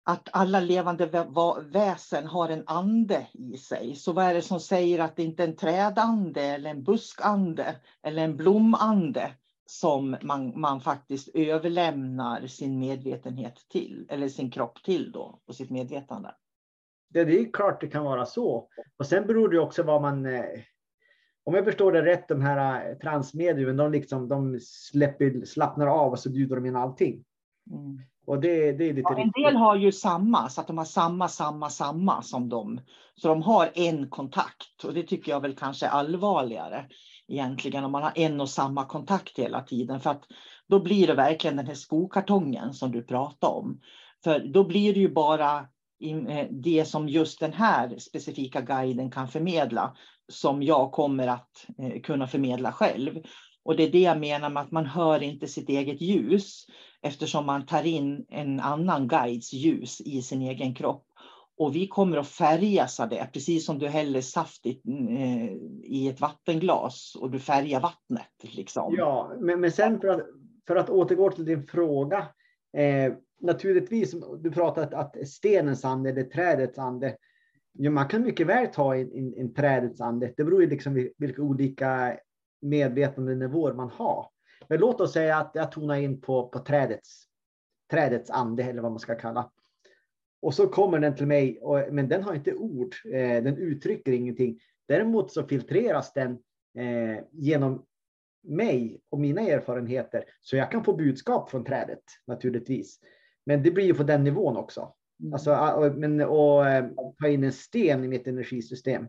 att 0.10 0.30
alla 0.32 0.60
levande 0.60 1.26
väsen 1.72 2.28
har 2.28 2.50
en 2.50 2.64
ande 2.68 3.28
i 3.34 3.58
sig. 3.58 3.96
Så 3.96 4.14
vad 4.14 4.26
är 4.26 4.34
det 4.34 4.42
som 4.42 4.60
säger 4.60 5.00
att 5.00 5.16
det 5.16 5.24
inte 5.24 5.44
är 5.44 5.48
en 5.48 5.56
trädande 5.56 6.42
eller 6.42 6.70
en 6.70 6.84
buskande 6.84 7.66
eller 8.04 8.24
en 8.24 8.38
blomande 8.38 9.32
som 9.66 10.18
man, 10.22 10.60
man 10.60 10.82
faktiskt 10.82 11.30
överlämnar 11.34 12.48
sin 12.48 12.80
medvetenhet 12.80 13.66
till 13.70 14.08
eller 14.10 14.30
sin 14.30 14.52
kropp 14.52 14.84
till 14.84 15.12
då 15.12 15.42
och 15.48 15.56
sitt 15.56 15.70
medvetande? 15.70 16.36
Det, 17.10 17.26
det 17.26 17.40
är 17.40 17.52
klart 17.52 17.82
det 17.82 17.88
kan 17.88 18.04
vara 18.04 18.26
så. 18.26 18.68
Och 19.00 19.06
sen 19.06 19.28
beror 19.28 19.50
det 19.50 19.60
också 19.60 19.84
vad 19.84 20.02
man 20.02 20.26
eh, 20.26 20.44
om 21.48 21.54
jag 21.54 21.66
förstår 21.66 21.92
det 21.92 22.06
rätt, 22.06 22.28
de 22.28 22.42
här 22.42 22.90
eh, 22.90 22.98
transmediumen, 22.98 23.78
de, 23.78 23.92
liksom, 23.92 24.28
de 24.28 24.60
släpper, 24.62 25.46
slappnar 25.46 25.88
av 25.88 26.12
och 26.12 26.20
så 26.20 26.30
bjuder 26.30 26.56
de 26.56 26.66
in 26.66 26.76
allting. 26.76 27.24
Mm. 27.72 28.00
Och 28.26 28.40
det, 28.40 28.72
det 28.72 28.90
är 28.90 28.94
lite 28.94 29.10
ja, 29.10 29.18
en 29.18 29.44
del 29.44 29.56
har 29.56 29.76
ju 29.76 29.92
samma, 29.92 30.50
så 30.50 30.62
att 30.62 30.68
de 30.68 30.78
har 30.78 30.86
samma, 30.86 31.28
samma, 31.28 31.70
samma 31.70 32.22
som 32.22 32.50
dem. 32.50 32.82
Så 33.16 33.28
de 33.28 33.42
har 33.42 33.72
en 33.74 34.10
kontakt 34.10 34.84
och 34.84 34.94
det 34.94 35.04
tycker 35.04 35.32
jag 35.32 35.42
väl 35.42 35.56
kanske 35.56 35.86
är 35.86 35.90
allvarligare 35.90 36.86
egentligen 37.28 37.84
om 37.84 37.92
man 37.92 38.04
har 38.04 38.14
en 38.16 38.42
och 38.42 38.50
samma 38.50 38.86
kontakt 38.86 39.40
hela 39.40 39.62
tiden. 39.62 40.00
För 40.00 40.10
att 40.10 40.24
då 40.68 40.80
blir 40.80 41.08
det 41.08 41.14
verkligen 41.14 41.58
den 41.58 41.68
här 41.68 41.74
skokartongen 41.74 42.74
som 42.74 42.92
du 42.92 43.04
pratade 43.04 43.54
om. 43.54 43.82
För 44.24 44.40
då 44.40 44.64
blir 44.64 44.94
det 44.94 45.00
ju 45.00 45.14
bara 45.14 45.60
eh, 46.30 46.48
det 46.52 46.86
som 46.86 47.10
just 47.10 47.40
den 47.40 47.54
här 47.54 47.98
specifika 47.98 48.62
guiden 48.62 49.12
kan 49.12 49.28
förmedla 49.28 49.96
som 50.28 50.64
jag 50.64 50.92
kommer 50.92 51.28
att 51.28 51.66
eh, 51.80 52.02
kunna 52.02 52.28
förmedla 52.28 52.72
själv. 52.72 53.22
Och 53.64 53.76
det 53.76 53.84
är 53.84 53.92
det 53.92 54.02
jag 54.02 54.20
menar 54.20 54.50
med 54.50 54.64
att 54.64 54.72
man 54.72 54.86
hör 54.86 55.24
inte 55.24 55.48
sitt 55.48 55.70
eget 55.70 56.02
ljus 56.02 56.66
eftersom 57.02 57.46
man 57.46 57.66
tar 57.66 57.86
in 57.86 58.26
en 58.30 58.60
annan 58.60 59.08
guides 59.08 59.54
ljus 59.54 60.02
i 60.02 60.22
sin 60.22 60.42
egen 60.42 60.76
kropp. 60.76 61.04
Och 61.58 61.76
vi 61.76 61.88
kommer 61.88 62.18
att 62.18 62.28
färgas 62.28 63.00
av 63.00 63.10
det, 63.10 63.30
precis 63.34 63.66
som 63.66 63.80
du 63.80 63.88
häller 63.88 64.22
saft 64.22 64.66
i, 64.66 64.82
eh, 65.10 65.54
i 65.84 66.08
ett 66.08 66.22
vattenglas 66.22 67.16
och 67.20 67.32
du 67.32 67.40
färgar 67.40 67.80
vattnet. 67.80 68.56
Liksom. 68.56 68.96
Ja, 68.98 69.32
men, 69.40 69.62
men 69.62 69.72
sen 69.72 70.00
för 70.00 70.08
att, 70.08 70.22
för 70.68 70.76
att 70.76 70.90
återgå 70.90 71.32
till 71.32 71.46
din 71.46 71.64
fråga. 71.64 72.28
Eh, 72.78 73.14
naturligtvis, 73.42 74.16
du 74.40 74.52
pratade 74.52 74.98
att, 74.98 75.16
att 75.16 75.28
stenens 75.28 75.86
ande 75.86 76.10
eller 76.10 76.24
trädets 76.24 76.80
ande. 76.80 77.18
Ja, 77.80 77.92
man 77.92 78.08
kan 78.08 78.22
mycket 78.22 78.48
väl 78.48 78.68
ta 78.68 78.96
en, 78.96 79.12
en, 79.12 79.34
en 79.38 79.54
trädets 79.54 80.02
ande. 80.02 80.34
Det 80.38 80.44
beror 80.44 80.62
ju 80.62 80.70
liksom 80.70 81.10
vilka 81.18 81.42
olika 81.42 82.20
medvetandenivåer 82.62 83.74
man 83.74 83.90
har. 83.90 84.30
Men 84.68 84.80
låt 84.80 85.02
oss 85.02 85.14
säga 85.14 85.38
att 85.38 85.52
jag 85.54 85.72
tonar 85.72 85.96
in 85.96 86.22
på, 86.22 86.48
på 86.50 86.60
trädets, 86.60 87.24
trädets 87.92 88.30
ande 88.30 88.64
eller 88.64 88.82
vad 88.82 88.92
man 88.92 89.00
ska 89.00 89.16
kalla. 89.16 89.52
Och 90.42 90.54
så 90.54 90.68
kommer 90.68 91.00
den 91.00 91.16
till 91.16 91.28
mig, 91.28 91.60
och, 91.62 91.94
men 91.94 92.10
den 92.10 92.24
har 92.24 92.34
inte 92.34 92.54
ord. 92.54 92.96
Eh, 93.06 93.44
den 93.44 93.58
uttrycker 93.58 94.12
ingenting. 94.12 94.60
Däremot 94.88 95.32
så 95.32 95.44
filtreras 95.44 96.14
den 96.14 96.32
eh, 96.78 97.24
genom 97.32 97.86
mig 98.44 99.02
och 99.10 99.20
mina 99.20 99.42
erfarenheter. 99.42 100.24
Så 100.42 100.58
jag 100.58 100.72
kan 100.72 100.84
få 100.84 100.94
budskap 100.94 101.50
från 101.50 101.66
trädet 101.66 102.04
naturligtvis. 102.28 103.00
Men 103.46 103.64
det 103.64 103.72
blir 103.72 103.86
ju 103.86 103.94
på 103.94 104.04
den 104.04 104.24
nivån 104.24 104.58
också. 104.58 104.94
Mm. 105.20 105.34
Alltså, 105.34 105.56
och, 105.56 105.96
men, 105.96 106.22
och, 106.22 106.68
eh, 106.68 106.86
ta 107.20 107.28
in 107.28 107.44
en 107.44 107.54
sten 107.54 108.04
i 108.04 108.08
mitt 108.08 108.28
energisystem. 108.28 109.08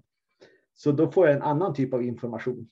Så 0.74 0.92
då 0.92 1.10
får 1.10 1.26
jag 1.26 1.36
en 1.36 1.42
annan 1.42 1.74
typ 1.74 1.94
av 1.94 2.02
information. 2.02 2.68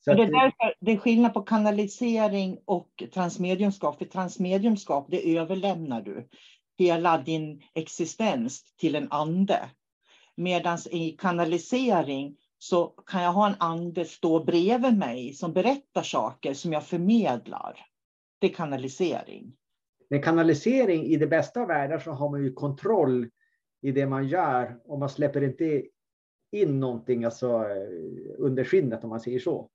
Så 0.00 0.14
det, 0.14 0.22
är 0.22 0.26
därför, 0.26 0.74
det 0.80 0.92
är 0.92 0.96
skillnad 0.96 1.34
på 1.34 1.42
kanalisering 1.42 2.58
och 2.64 3.02
transmediumskap. 3.14 3.98
För 3.98 4.04
transmediumskap, 4.04 5.06
det 5.10 5.36
överlämnar 5.36 6.02
du 6.02 6.28
hela 6.78 7.18
din 7.18 7.62
existens 7.74 8.74
till 8.76 8.94
en 8.94 9.12
ande. 9.12 9.70
Medan 10.36 10.78
i 10.90 11.10
kanalisering 11.10 12.36
så 12.58 12.86
kan 12.86 13.22
jag 13.22 13.32
ha 13.32 13.46
en 13.46 13.56
ande 13.58 14.04
stå 14.04 14.44
bredvid 14.44 14.98
mig 14.98 15.32
som 15.32 15.52
berättar 15.52 16.02
saker 16.02 16.54
som 16.54 16.72
jag 16.72 16.86
förmedlar. 16.86 17.86
Det 18.38 18.46
är 18.46 18.54
kanalisering. 18.54 19.52
Med 20.10 20.24
kanalisering 20.24 21.04
i 21.04 21.16
det 21.16 21.26
bästa 21.26 21.60
av 21.60 21.68
världar 21.68 21.98
så 21.98 22.10
har 22.10 22.30
man 22.30 22.44
ju 22.44 22.52
kontroll 22.52 23.28
i 23.82 23.92
det 23.92 24.06
man 24.06 24.28
gör 24.28 24.80
och 24.84 24.98
man 24.98 25.08
släpper 25.08 25.42
inte 25.42 25.84
in 26.52 26.80
någonting 26.80 27.24
alltså, 27.24 27.46
eh, 27.46 28.34
under 28.38 28.64
skinnet 28.64 29.04
om 29.04 29.10
man 29.10 29.20
säger 29.20 29.40
så. 29.40 29.70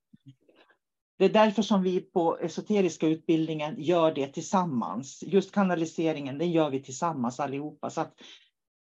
Det 1.17 1.25
är 1.25 1.29
därför 1.29 1.61
som 1.61 1.83
vi 1.83 2.01
på 2.01 2.37
esoteriska 2.37 3.07
utbildningen 3.07 3.75
gör 3.77 4.11
det 4.11 4.27
tillsammans. 4.27 5.23
Just 5.27 5.51
kanaliseringen, 5.51 6.37
den 6.37 6.51
gör 6.51 6.69
vi 6.69 6.83
tillsammans 6.83 7.39
allihopa. 7.39 7.89
Så 7.89 8.01
att, 8.01 8.13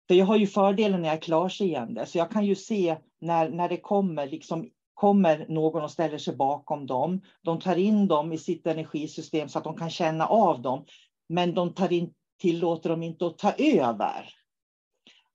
för 0.08 0.14
jag 0.14 0.26
har 0.26 0.36
ju 0.36 0.46
fördelen 0.46 1.02
när 1.02 1.08
jag 1.08 1.16
är 1.16 1.20
klarseende, 1.20 2.06
så 2.06 2.18
jag 2.18 2.30
kan 2.30 2.46
ju 2.46 2.54
se 2.54 2.96
när, 3.20 3.50
när 3.50 3.68
det 3.68 3.76
kommer, 3.76 4.26
liksom, 4.26 4.70
kommer 4.94 5.46
någon 5.48 5.82
och 5.82 5.90
ställer 5.90 6.18
sig 6.18 6.36
bakom 6.36 6.86
dem. 6.86 7.20
De 7.42 7.60
tar 7.60 7.76
in 7.76 8.08
dem 8.08 8.32
i 8.32 8.38
sitt 8.38 8.66
energisystem 8.66 9.48
så 9.48 9.58
att 9.58 9.64
de 9.64 9.76
kan 9.76 9.90
känna 9.90 10.26
av 10.26 10.62
dem. 10.62 10.84
Men 11.30 11.54
de 11.54 11.74
tar 11.74 11.92
in, 11.92 12.14
tillåter 12.40 12.90
dem 12.90 13.02
inte 13.02 13.26
att 13.26 13.38
ta 13.38 13.52
över. 13.58 14.34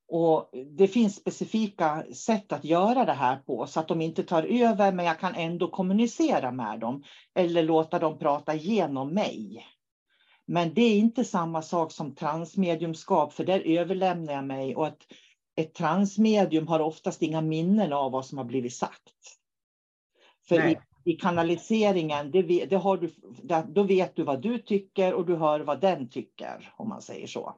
Och 0.07 0.49
det 0.77 0.87
finns 0.87 1.15
specifika 1.15 2.05
sätt 2.13 2.51
att 2.51 2.65
göra 2.65 3.05
det 3.05 3.13
här 3.13 3.37
på 3.37 3.67
så 3.67 3.79
att 3.79 3.87
de 3.87 4.01
inte 4.01 4.23
tar 4.23 4.43
över 4.43 4.91
men 4.91 5.05
jag 5.05 5.19
kan 5.19 5.35
ändå 5.35 5.67
kommunicera 5.67 6.51
med 6.51 6.79
dem 6.79 7.03
eller 7.35 7.63
låta 7.63 7.99
dem 7.99 8.19
prata 8.19 8.55
genom 8.55 9.13
mig. 9.13 9.65
Men 10.45 10.73
det 10.73 10.81
är 10.81 10.97
inte 10.97 11.23
samma 11.23 11.61
sak 11.61 11.91
som 11.91 12.15
transmediumskap 12.15 13.33
för 13.33 13.45
där 13.45 13.59
överlämnar 13.59 14.33
jag 14.33 14.45
mig 14.45 14.75
och 14.75 14.87
ett, 14.87 15.05
ett 15.55 15.73
transmedium 15.73 16.67
har 16.67 16.79
oftast 16.79 17.21
inga 17.21 17.41
minnen 17.41 17.93
av 17.93 18.11
vad 18.11 18.25
som 18.25 18.37
har 18.37 18.45
blivit 18.45 18.75
sagt. 18.75 19.39
För 20.47 20.69
i, 20.69 20.77
i, 21.05 21.13
kanaliseringen, 21.13 22.31
det, 22.31 22.41
det 22.65 22.75
har 22.75 22.97
du, 22.97 23.09
då 23.73 23.83
vet 23.83 24.15
du 24.15 24.23
vad 24.23 24.41
du 24.41 24.57
tycker 24.57 25.13
och 25.13 25.25
du 25.25 25.35
hör 25.35 25.59
vad 25.59 25.81
den 25.81 26.09
tycker 26.09 26.73
om 26.77 26.89
man 26.89 27.01
säger 27.01 27.27
så. 27.27 27.55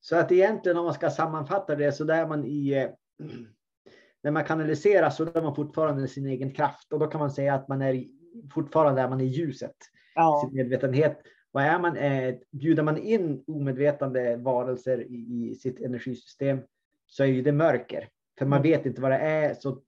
Så 0.00 0.16
att 0.16 0.32
egentligen 0.32 0.78
om 0.78 0.84
man 0.84 0.94
ska 0.94 1.10
sammanfatta 1.10 1.76
det 1.76 1.92
så 1.92 2.04
där 2.04 2.26
man 2.26 2.44
i 2.44 2.70
eh, 2.72 3.26
när 4.22 4.30
man 4.30 4.44
kanaliserar 4.44 5.10
så 5.10 5.24
är 5.24 5.42
man 5.42 5.54
fortfarande 5.54 6.08
sin 6.08 6.26
egen 6.26 6.54
kraft 6.54 6.92
och 6.92 6.98
då 6.98 7.06
kan 7.06 7.20
man 7.20 7.30
säga 7.30 7.54
att 7.54 7.68
man 7.68 7.82
är 7.82 8.04
fortfarande 8.54 9.02
är 9.02 9.08
man 9.08 9.20
i 9.20 9.24
ljuset, 9.24 9.76
ja. 10.14 10.42
sin 10.44 10.56
medvetenhet. 10.56 11.20
Och 11.52 11.62
är 11.62 11.78
man, 11.78 11.96
eh, 11.96 12.34
bjuder 12.50 12.82
man 12.82 12.96
in 12.96 13.44
omedvetande 13.46 14.36
varelser 14.36 15.00
i, 15.00 15.50
i, 15.50 15.54
sitt 15.54 15.80
energisystem 15.80 16.60
så 17.06 17.22
är 17.22 17.26
ju 17.26 17.42
det 17.42 17.52
mörker. 17.52 18.08
För 18.38 18.46
man 18.46 18.60
mm. 18.60 18.70
vet 18.70 18.86
inte 18.86 19.00
vad 19.00 19.10
det 19.10 19.18
är. 19.18 19.54
Så 19.54 19.82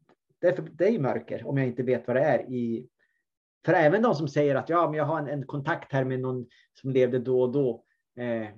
det 0.73 0.89
är 0.89 0.99
mörker 0.99 1.47
om 1.47 1.59
jag 1.59 1.67
inte 1.67 1.83
vet 1.83 2.07
vad 2.07 2.17
det 2.17 2.23
är. 2.23 2.53
I, 2.53 2.89
för 3.65 3.73
även 3.73 4.03
de 4.03 4.15
som 4.15 4.29
säger 4.29 4.55
att 4.55 4.69
ja, 4.69 4.91
men 4.91 4.99
jag 4.99 5.05
har 5.05 5.19
en, 5.19 5.29
en 5.29 5.47
kontakt 5.47 5.93
här 5.93 6.05
med 6.05 6.21
någon 6.21 6.47
som 6.81 6.91
levde 6.91 7.19
då 7.19 7.43
och 7.43 7.53
då. 7.53 7.85
Eh, 8.17 8.49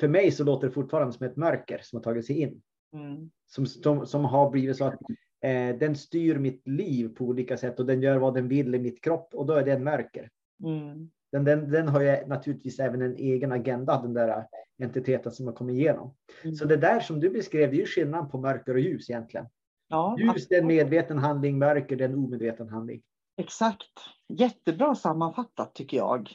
för 0.00 0.08
mig 0.08 0.30
så 0.30 0.44
låter 0.44 0.66
det 0.66 0.72
fortfarande 0.72 1.12
som 1.12 1.26
ett 1.26 1.36
mörker 1.36 1.80
som 1.82 1.96
har 1.96 2.04
tagit 2.04 2.26
sig 2.26 2.40
in. 2.40 2.62
Mm. 2.92 3.30
Som, 3.46 3.66
som, 3.66 4.06
som, 4.06 4.24
har 4.24 4.50
blivit 4.50 4.76
så 4.76 4.84
att 4.84 5.00
eh, 5.42 5.76
den 5.78 5.96
styr 5.96 6.38
mitt 6.38 6.68
liv 6.68 7.08
på 7.08 7.24
olika 7.24 7.56
sätt 7.56 7.80
och 7.80 7.86
den 7.86 8.02
gör 8.02 8.18
vad 8.18 8.34
den 8.34 8.48
vill 8.48 8.74
i 8.74 8.78
mitt 8.78 9.04
kropp 9.04 9.34
och 9.34 9.46
då 9.46 9.52
är 9.52 9.64
det 9.64 9.72
en 9.72 9.84
mörker. 9.84 10.30
Mm. 10.64 11.10
Den, 11.32 11.44
den, 11.44 11.70
den 11.70 11.88
har 11.88 12.00
ju 12.00 12.26
naturligtvis 12.26 12.80
även 12.80 13.02
en 13.02 13.16
egen 13.16 13.52
agenda, 13.52 14.02
den 14.02 14.14
där 14.14 14.46
entiteten 14.82 15.32
som 15.32 15.46
har 15.46 15.54
kommit 15.54 15.76
igenom. 15.76 16.14
Mm. 16.44 16.56
Så 16.56 16.64
det 16.64 16.76
där 16.76 17.00
som 17.00 17.20
du 17.20 17.30
beskrev, 17.30 17.70
det 17.70 17.76
är 17.76 17.80
ju 17.80 17.86
skillnaden 17.86 18.30
på 18.30 18.38
mörker 18.38 18.74
och 18.74 18.80
ljus 18.80 19.10
egentligen. 19.10 19.46
Ja, 19.92 20.16
ljus 20.18 20.50
är 20.50 20.58
en 20.58 20.66
medveten 20.66 21.18
handling, 21.18 21.58
mörker 21.58 22.00
är 22.00 22.04
en 22.04 22.14
omedveten 22.14 22.68
handling. 22.68 23.02
Exakt. 23.36 23.90
Jättebra 24.28 24.94
sammanfattat 24.94 25.74
tycker 25.74 25.96
jag. 25.96 26.30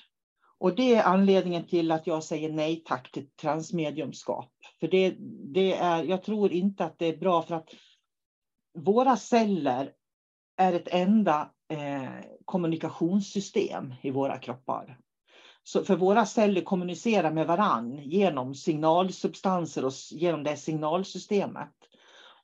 Och 0.57 0.75
det 0.75 0.95
är 0.95 1.03
anledningen 1.03 1.67
till 1.67 1.91
att 1.91 2.07
jag 2.07 2.23
säger 2.23 2.49
nej 2.49 2.83
tack 2.85 3.11
till 3.11 3.29
transmediumskap. 3.41 4.51
För 4.79 4.87
det, 4.87 5.15
det 5.53 5.73
är, 5.73 6.03
jag 6.03 6.23
tror 6.23 6.51
inte 6.51 6.85
att 6.85 6.99
det 6.99 7.05
är 7.05 7.17
bra 7.17 7.41
för 7.41 7.55
att 7.55 7.69
våra 8.77 9.17
celler 9.17 9.91
är 10.57 10.73
ett 10.73 10.87
enda 10.87 11.51
eh, 11.69 12.25
kommunikationssystem 12.45 13.93
i 14.01 14.11
våra 14.11 14.37
kroppar. 14.37 14.99
Så 15.63 15.83
för 15.83 15.95
våra 15.95 16.25
celler 16.25 16.61
kommunicerar 16.61 17.31
med 17.31 17.47
varann 17.47 17.95
genom 17.95 18.55
signalsubstanser 18.55 19.85
och 19.85 19.93
genom 20.11 20.43
det 20.43 20.57
signalsystemet. 20.57 21.76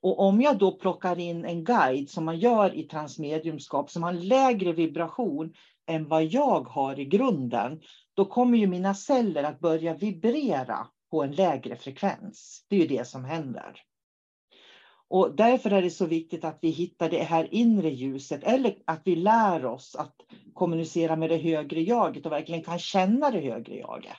Och 0.03 0.19
om 0.19 0.41
jag 0.41 0.57
då 0.57 0.71
plockar 0.71 1.19
in 1.19 1.45
en 1.45 1.63
guide 1.63 2.09
som 2.09 2.25
man 2.25 2.39
gör 2.39 2.75
i 2.75 2.83
transmediumskap 2.83 3.91
som 3.91 4.03
har 4.03 4.09
en 4.09 4.27
lägre 4.27 4.73
vibration 4.73 5.53
än 5.87 6.07
vad 6.07 6.25
jag 6.25 6.67
har 6.67 6.99
i 6.99 7.05
grunden, 7.05 7.81
då 8.13 8.25
kommer 8.25 8.57
ju 8.57 8.67
mina 8.67 8.93
celler 8.93 9.43
att 9.43 9.59
börja 9.59 9.93
vibrera 9.93 10.87
på 11.11 11.23
en 11.23 11.31
lägre 11.31 11.75
frekvens. 11.75 12.65
Det 12.69 12.75
är 12.75 12.79
ju 12.79 12.87
det 12.87 13.07
som 13.07 13.25
händer. 13.25 13.81
Och 15.07 15.35
därför 15.35 15.71
är 15.71 15.81
det 15.81 15.89
så 15.89 16.05
viktigt 16.05 16.45
att 16.45 16.59
vi 16.61 16.69
hittar 16.69 17.09
det 17.09 17.23
här 17.23 17.53
inre 17.53 17.89
ljuset 17.89 18.43
eller 18.43 18.75
att 18.85 19.01
vi 19.05 19.15
lär 19.15 19.65
oss 19.65 19.95
att 19.95 20.15
kommunicera 20.53 21.15
med 21.15 21.29
det 21.29 21.37
högre 21.37 21.81
jaget 21.81 22.25
och 22.25 22.31
verkligen 22.31 22.63
kan 22.63 22.79
känna 22.79 23.31
det 23.31 23.39
högre 23.39 23.75
jaget. 23.75 24.17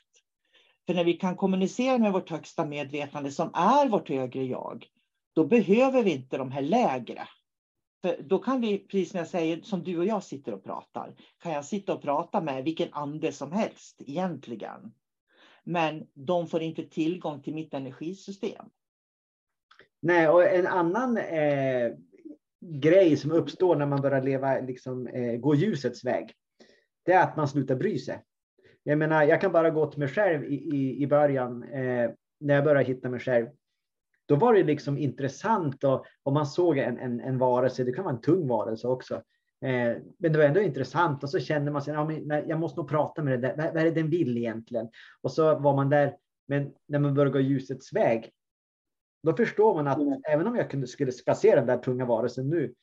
För 0.86 0.94
när 0.94 1.04
vi 1.04 1.12
kan 1.12 1.36
kommunicera 1.36 1.98
med 1.98 2.12
vårt 2.12 2.30
högsta 2.30 2.64
medvetande 2.64 3.30
som 3.30 3.50
är 3.54 3.88
vårt 3.88 4.08
högre 4.08 4.44
jag, 4.44 4.86
då 5.34 5.44
behöver 5.44 6.02
vi 6.02 6.12
inte 6.12 6.38
de 6.38 6.50
här 6.50 6.62
lägre. 6.62 7.28
För 8.02 8.22
då 8.22 8.38
kan 8.38 8.60
vi, 8.60 8.78
precis 8.78 9.10
som 9.10 9.18
jag 9.18 9.28
säger, 9.28 9.62
som 9.62 9.82
du 9.82 9.98
och 9.98 10.06
jag 10.06 10.22
sitter 10.22 10.54
och 10.54 10.64
pratar, 10.64 11.14
kan 11.42 11.52
jag 11.52 11.64
sitta 11.64 11.94
och 11.94 12.02
prata 12.02 12.40
med 12.40 12.64
vilken 12.64 12.88
ande 12.92 13.32
som 13.32 13.52
helst 13.52 14.02
egentligen. 14.06 14.94
Men 15.64 16.06
de 16.14 16.46
får 16.46 16.62
inte 16.62 16.82
tillgång 16.82 17.42
till 17.42 17.54
mitt 17.54 17.74
energisystem. 17.74 18.66
Nej, 20.02 20.28
och 20.28 20.44
en 20.44 20.66
annan 20.66 21.16
eh, 21.16 21.92
grej 22.60 23.16
som 23.16 23.32
uppstår 23.32 23.76
när 23.76 23.86
man 23.86 24.00
börjar 24.00 24.22
leva, 24.22 24.60
liksom, 24.60 25.06
eh, 25.06 25.36
gå 25.36 25.54
ljusets 25.54 26.04
väg, 26.04 26.32
det 27.04 27.12
är 27.12 27.22
att 27.22 27.36
man 27.36 27.48
slutar 27.48 27.76
bry 27.76 27.98
sig. 27.98 28.22
Jag 28.82 28.98
menar, 28.98 29.22
jag 29.22 29.40
kan 29.40 29.52
bara 29.52 29.70
gå 29.70 29.90
till 29.90 29.98
mig 29.98 30.08
själv 30.08 30.44
i, 30.44 30.54
i, 30.54 31.02
i 31.02 31.06
början, 31.06 31.62
eh, 31.62 32.10
när 32.40 32.54
jag 32.54 32.64
började 32.64 32.84
hitta 32.84 33.10
mig 33.10 33.20
själv. 33.20 33.46
Då 34.26 34.36
var 34.36 34.54
det 34.54 34.62
liksom 34.62 34.98
intressant 34.98 35.84
och, 35.84 36.06
och 36.22 36.32
man 36.32 36.46
såg 36.46 36.78
en, 36.78 36.98
en, 36.98 37.20
en 37.20 37.38
varelse, 37.38 37.84
det 37.84 37.92
kan 37.92 38.04
vara 38.04 38.14
en 38.14 38.20
tung 38.20 38.48
varelse 38.48 38.88
också. 38.88 39.14
Eh, 39.64 39.96
men 40.18 40.32
det 40.32 40.38
var 40.38 40.44
ändå 40.44 40.60
intressant 40.60 41.22
och 41.22 41.30
så 41.30 41.38
kände 41.38 41.70
man 41.70 41.82
sig, 41.82 41.94
ja, 41.94 42.04
men, 42.04 42.48
jag 42.48 42.60
måste 42.60 42.80
nog 42.80 42.88
prata 42.88 43.22
med 43.22 43.32
det 43.32 43.48
där, 43.48 43.56
vad, 43.56 43.74
vad 43.74 43.82
är 43.82 43.84
det 43.84 43.90
den 43.90 44.10
vill 44.10 44.38
egentligen? 44.38 44.88
Och 45.22 45.32
så 45.32 45.58
var 45.58 45.76
man 45.76 45.90
där, 45.90 46.16
men 46.48 46.72
när 46.88 46.98
man 46.98 47.14
börjar 47.14 47.32
gå 47.32 47.40
ljusets 47.40 47.92
väg, 47.92 48.32
då 49.22 49.36
förstår 49.36 49.74
man 49.74 49.86
att 49.86 49.98
mm. 49.98 50.22
även 50.28 50.46
om 50.46 50.56
jag 50.56 50.70
kunde, 50.70 50.86
skulle 50.86 51.12
se 51.12 51.54
den 51.54 51.66
där 51.66 51.78
tunga 51.78 52.04
varelsen 52.04 52.48
nu, 52.48 52.74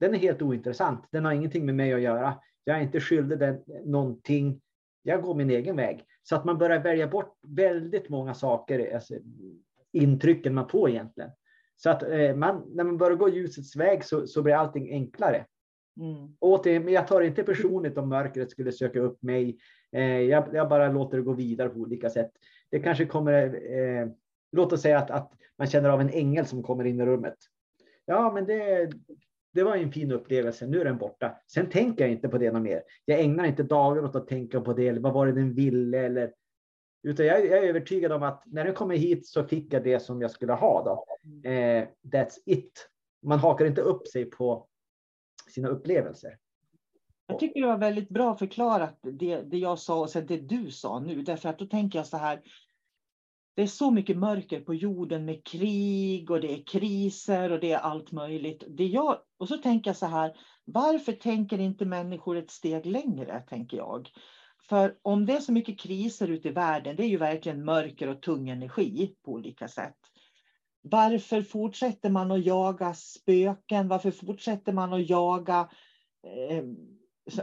den 0.00 0.14
är 0.14 0.18
helt 0.18 0.42
ointressant. 0.42 1.06
Den 1.10 1.24
har 1.24 1.32
ingenting 1.32 1.66
med 1.66 1.74
mig 1.74 1.92
att 1.92 2.00
göra. 2.00 2.40
Jag 2.64 2.76
är 2.76 2.82
inte 2.82 3.00
skyldig 3.00 3.38
den 3.38 3.62
någonting. 3.84 4.60
Jag 5.02 5.22
går 5.22 5.34
min 5.34 5.50
egen 5.50 5.76
väg. 5.76 6.04
Så 6.22 6.36
att 6.36 6.44
man 6.44 6.58
börjar 6.58 6.82
välja 6.82 7.08
bort 7.08 7.38
väldigt 7.46 8.08
många 8.08 8.34
saker, 8.34 8.94
alltså, 8.94 9.14
intrycken 9.92 10.54
man 10.54 10.68
får 10.68 10.90
egentligen. 10.90 11.30
Så 11.76 11.90
att 11.90 12.02
eh, 12.02 12.34
man, 12.34 12.64
när 12.74 12.84
man 12.84 12.98
börjar 12.98 13.16
gå 13.16 13.28
ljusets 13.28 13.76
väg 13.76 14.04
så, 14.04 14.26
så 14.26 14.42
blir 14.42 14.54
allting 14.54 14.90
enklare. 14.90 15.46
Mm. 16.00 16.36
Återigen, 16.40 16.84
men 16.84 16.94
jag 16.94 17.08
tar 17.08 17.20
inte 17.20 17.42
personligt 17.42 17.98
om 17.98 18.08
mörkret 18.08 18.50
skulle 18.50 18.72
söka 18.72 19.00
upp 19.00 19.22
mig. 19.22 19.58
Eh, 19.92 20.20
jag, 20.20 20.44
jag, 20.52 20.68
bara 20.68 20.92
låter 20.92 21.16
det 21.16 21.22
gå 21.22 21.32
vidare 21.32 21.68
på 21.68 21.78
olika 21.78 22.10
sätt. 22.10 22.30
Det 22.70 22.80
kanske 22.80 23.06
kommer, 23.06 23.44
eh, 23.72 24.08
låt 24.52 24.72
oss 24.72 24.82
säga 24.82 24.98
att, 24.98 25.10
att 25.10 25.32
man 25.58 25.66
känner 25.66 25.88
av 25.88 26.00
en 26.00 26.10
ängel 26.10 26.46
som 26.46 26.62
kommer 26.62 26.84
in 26.84 27.00
i 27.00 27.06
rummet. 27.06 27.36
Ja, 28.04 28.32
men 28.34 28.46
det, 28.46 28.90
det 29.54 29.62
var 29.62 29.76
en 29.76 29.92
fin 29.92 30.12
upplevelse. 30.12 30.66
Nu 30.66 30.80
är 30.80 30.84
den 30.84 30.98
borta. 30.98 31.36
Sen 31.52 31.70
tänker 31.70 32.04
jag 32.04 32.12
inte 32.12 32.28
på 32.28 32.38
det 32.38 32.52
något 32.52 32.62
mer. 32.62 32.82
Jag 33.04 33.20
ägnar 33.20 33.44
inte 33.44 33.62
dagar 33.62 34.04
åt 34.04 34.16
att 34.16 34.28
tänka 34.28 34.60
på 34.60 34.72
det. 34.72 34.88
Eller 34.88 35.00
vad 35.00 35.12
var 35.12 35.26
det 35.26 35.32
den 35.32 35.54
ville? 35.54 35.98
Eller, 35.98 36.32
utan 37.02 37.26
jag, 37.26 37.46
jag 37.46 37.58
är 37.58 37.68
övertygad 37.68 38.12
om 38.12 38.22
att 38.22 38.42
när 38.46 38.66
jag 38.66 38.76
kommer 38.76 38.96
hit 38.96 39.26
så 39.26 39.44
fick 39.44 39.72
jag 39.72 39.84
det 39.84 40.00
som 40.00 40.20
jag 40.20 40.30
skulle 40.30 40.52
ha. 40.52 40.84
Då. 40.84 41.04
Eh, 41.50 41.88
that's 42.02 42.38
it. 42.46 42.88
Man 43.22 43.38
hakar 43.38 43.64
inte 43.64 43.80
upp 43.80 44.06
sig 44.06 44.24
på 44.24 44.66
sina 45.50 45.68
upplevelser. 45.68 46.38
Jag 47.26 47.38
tycker 47.38 47.60
det 47.60 47.66
var 47.66 47.78
väldigt 47.78 48.08
bra 48.08 48.36
förklarat 48.36 48.98
det, 49.02 49.42
det 49.42 49.58
jag 49.58 49.78
sa 49.78 50.00
och 50.00 50.10
sen 50.10 50.26
det 50.26 50.36
du 50.36 50.70
sa 50.70 51.00
nu. 51.00 51.22
Därför 51.22 51.48
att 51.48 51.58
då 51.58 51.66
tänker 51.66 51.98
jag 51.98 52.06
så 52.06 52.16
här. 52.16 52.42
Det 53.54 53.62
är 53.62 53.66
så 53.66 53.90
mycket 53.90 54.18
mörker 54.18 54.60
på 54.60 54.74
jorden 54.74 55.24
med 55.24 55.44
krig 55.44 56.30
och 56.30 56.40
det 56.40 56.52
är 56.52 56.62
kriser 56.62 57.52
och 57.52 57.60
det 57.60 57.72
är 57.72 57.78
allt 57.78 58.12
möjligt. 58.12 58.64
Det 58.68 58.86
jag, 58.86 59.18
och 59.38 59.48
så 59.48 59.56
tänker 59.56 59.90
jag 59.90 59.96
så 59.96 60.06
här. 60.06 60.36
Varför 60.64 61.12
tänker 61.12 61.60
inte 61.60 61.84
människor 61.84 62.36
ett 62.36 62.50
steg 62.50 62.86
längre, 62.86 63.40
tänker 63.48 63.76
jag. 63.76 64.10
För 64.68 64.94
om 65.02 65.26
det 65.26 65.32
är 65.32 65.40
så 65.40 65.52
mycket 65.52 65.80
kriser 65.80 66.28
ute 66.28 66.48
i 66.48 66.52
världen, 66.52 66.96
det 66.96 67.04
är 67.04 67.08
ju 67.08 67.16
verkligen 67.16 67.64
mörker 67.64 68.08
och 68.08 68.22
tung 68.22 68.48
energi 68.48 69.14
på 69.24 69.32
olika 69.32 69.68
sätt. 69.68 69.96
Varför 70.82 71.42
fortsätter 71.42 72.10
man 72.10 72.30
att 72.30 72.44
jaga 72.44 72.94
spöken? 72.94 73.88
Varför 73.88 74.10
fortsätter 74.10 74.72
man 74.72 74.92
att 74.92 75.08
jaga 75.08 75.68
eh, 76.26 76.64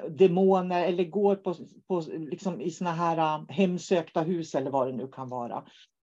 demoner 0.10 0.88
eller 0.88 1.04
går 1.04 1.36
på, 1.36 1.56
på, 1.88 2.04
liksom 2.18 2.62
i 2.62 2.72
såna 2.72 2.92
här 2.92 3.40
um, 3.40 3.46
hemsökta 3.50 4.22
hus 4.22 4.56
eller 4.56 4.72
vad 4.72 4.88
det 4.88 4.94
nu 4.94 5.08
kan 5.08 5.30
vara? 5.30 5.64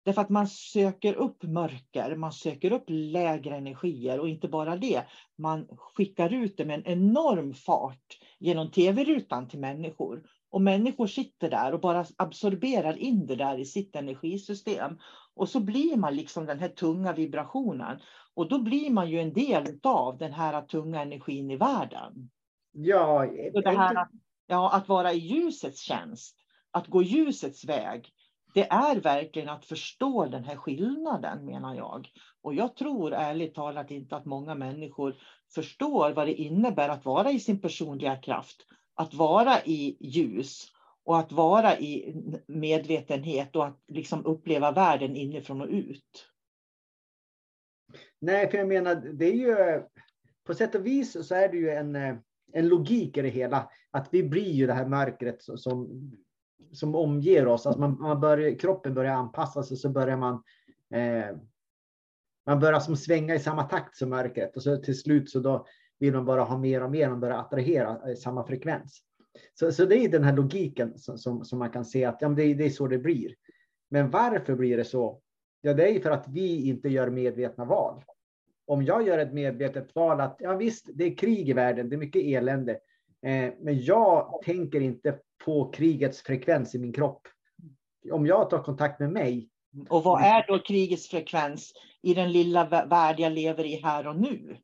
Därför 0.05 0.21
att 0.21 0.29
man 0.29 0.47
söker 0.47 1.13
upp 1.13 1.43
mörker, 1.43 2.15
man 2.15 2.31
söker 2.31 2.71
upp 2.71 2.83
lägre 2.87 3.55
energier 3.55 4.19
och 4.19 4.29
inte 4.29 4.47
bara 4.47 4.75
det. 4.75 5.03
Man 5.37 5.67
skickar 5.77 6.33
ut 6.33 6.57
det 6.57 6.65
med 6.65 6.75
en 6.75 6.87
enorm 6.87 7.53
fart 7.53 8.17
genom 8.39 8.71
tv-rutan 8.71 9.47
till 9.47 9.59
människor. 9.59 10.23
Och 10.49 10.61
människor 10.61 11.07
sitter 11.07 11.49
där 11.49 11.73
och 11.73 11.79
bara 11.79 12.05
absorberar 12.17 12.97
in 12.97 13.25
det 13.25 13.35
där 13.35 13.57
i 13.57 13.65
sitt 13.65 13.95
energisystem. 13.95 14.97
Och 15.33 15.49
så 15.49 15.59
blir 15.59 15.97
man 15.97 16.15
liksom 16.15 16.45
den 16.45 16.59
här 16.59 16.69
tunga 16.69 17.13
vibrationen. 17.13 17.99
Och 18.33 18.49
då 18.49 18.61
blir 18.61 18.89
man 18.89 19.09
ju 19.09 19.19
en 19.19 19.33
del 19.33 19.79
av 19.83 20.17
den 20.17 20.33
här 20.33 20.61
tunga 20.61 21.01
energin 21.01 21.51
i 21.51 21.55
världen. 21.55 22.29
Ja, 22.71 23.27
så 23.53 23.61
det 23.61 23.77
här 23.77 23.95
att, 23.95 24.11
ja, 24.47 24.73
att 24.73 24.87
vara 24.87 25.13
i 25.13 25.17
ljusets 25.17 25.81
tjänst, 25.81 26.37
att 26.71 26.87
gå 26.87 27.01
ljusets 27.01 27.65
väg, 27.65 28.13
det 28.53 28.69
är 28.69 28.95
verkligen 29.01 29.49
att 29.49 29.65
förstå 29.65 30.25
den 30.25 30.43
här 30.43 30.55
skillnaden 30.55 31.45
menar 31.45 31.75
jag. 31.75 32.09
Och 32.41 32.53
jag 32.53 32.75
tror 32.75 33.13
ärligt 33.13 33.55
talat 33.55 33.91
inte 33.91 34.15
att 34.15 34.25
många 34.25 34.55
människor 34.55 35.15
förstår 35.55 36.11
vad 36.11 36.27
det 36.27 36.33
innebär 36.33 36.89
att 36.89 37.05
vara 37.05 37.31
i 37.31 37.39
sin 37.39 37.61
personliga 37.61 38.15
kraft, 38.15 38.65
att 38.97 39.13
vara 39.13 39.61
i 39.65 39.97
ljus 39.99 40.71
och 41.03 41.19
att 41.19 41.31
vara 41.31 41.79
i 41.79 42.15
medvetenhet 42.47 43.55
och 43.55 43.65
att 43.65 43.83
liksom 43.87 44.25
uppleva 44.25 44.71
världen 44.71 45.15
inifrån 45.15 45.61
och 45.61 45.67
ut. 45.67 46.27
Nej, 48.19 48.51
för 48.51 48.57
jag 48.57 48.67
menar, 48.67 48.95
det 48.95 49.25
är 49.25 49.33
ju 49.33 49.81
på 50.43 50.53
sätt 50.53 50.75
och 50.75 50.85
vis 50.85 51.27
så 51.27 51.35
är 51.35 51.49
det 51.49 51.57
ju 51.57 51.69
en, 51.69 51.95
en 52.53 52.67
logik 52.67 53.17
i 53.17 53.21
det 53.21 53.29
hela. 53.29 53.69
Att 53.91 54.07
vi 54.11 54.23
blir 54.23 54.51
ju 54.51 54.67
det 54.67 54.73
här 54.73 54.85
mörkret 54.85 55.41
som, 55.41 56.11
som 56.71 56.95
omger 56.95 57.47
oss. 57.47 57.65
Alltså 57.65 57.79
man, 57.79 57.99
man 57.99 58.19
börjar, 58.19 58.59
kroppen 58.59 58.93
börjar 58.93 59.13
anpassa 59.13 59.63
sig 59.63 59.77
så 59.77 59.89
börjar 59.89 60.17
man 60.17 60.43
eh, 60.93 61.37
man 62.45 62.59
börjar 62.59 62.79
som 62.79 62.95
svänga 62.97 63.35
i 63.35 63.39
samma 63.39 63.63
takt 63.63 63.95
som 63.95 64.09
mörkret 64.09 64.55
och 64.55 64.63
så 64.63 64.77
till 64.77 64.99
slut 64.99 65.29
så 65.29 65.39
då 65.39 65.65
vill 65.99 66.13
de 66.13 66.25
bara 66.25 66.43
ha 66.43 66.57
mer 66.57 66.83
och 66.83 66.91
mer, 66.91 67.09
de 67.09 67.19
börjar 67.19 67.37
attrahera 67.37 68.09
eh, 68.09 68.15
samma 68.15 68.47
frekvens. 68.47 69.01
Så, 69.53 69.71
så 69.71 69.85
det 69.85 69.97
är 69.97 70.09
den 70.09 70.23
här 70.23 70.35
logiken 70.35 70.97
som, 70.97 71.17
som, 71.17 71.45
som 71.45 71.59
man 71.59 71.69
kan 71.69 71.85
se 71.85 72.05
att 72.05 72.17
ja, 72.21 72.29
det, 72.29 72.53
det 72.53 72.65
är 72.65 72.69
så 72.69 72.87
det 72.87 72.97
blir. 72.97 73.35
Men 73.89 74.09
varför 74.09 74.55
blir 74.55 74.77
det 74.77 74.85
så? 74.85 75.21
Ja, 75.61 75.73
det 75.73 75.89
är 75.89 75.99
för 75.99 76.11
att 76.11 76.27
vi 76.27 76.69
inte 76.69 76.89
gör 76.89 77.09
medvetna 77.09 77.65
val. 77.65 78.03
Om 78.65 78.83
jag 78.83 79.07
gör 79.07 79.17
ett 79.17 79.33
medvetet 79.33 79.95
val 79.95 80.21
att 80.21 80.37
ja, 80.39 80.55
visst, 80.55 80.89
det 80.93 81.03
är 81.03 81.15
krig 81.15 81.49
i 81.49 81.53
världen, 81.53 81.89
det 81.89 81.95
är 81.95 81.97
mycket 81.97 82.23
elände, 82.25 82.71
eh, 83.21 83.53
men 83.59 83.81
jag 83.81 84.41
tänker 84.45 84.81
inte 84.81 85.19
på 85.45 85.71
krigets 85.71 86.21
frekvens 86.21 86.75
i 86.75 86.79
min 86.79 86.93
kropp. 86.93 87.27
Om 88.11 88.25
jag 88.25 88.49
tar 88.49 88.63
kontakt 88.63 88.99
med 88.99 89.11
mig. 89.11 89.49
Och 89.89 90.03
vad 90.03 90.21
är 90.21 90.47
då 90.47 90.59
krigets 90.59 91.09
frekvens 91.09 91.73
i 92.01 92.13
den 92.13 92.31
lilla 92.31 92.85
värld 92.87 93.19
jag 93.19 93.31
lever 93.31 93.65
i 93.65 93.81
här 93.83 94.07
och 94.07 94.15
nu? 94.15 94.57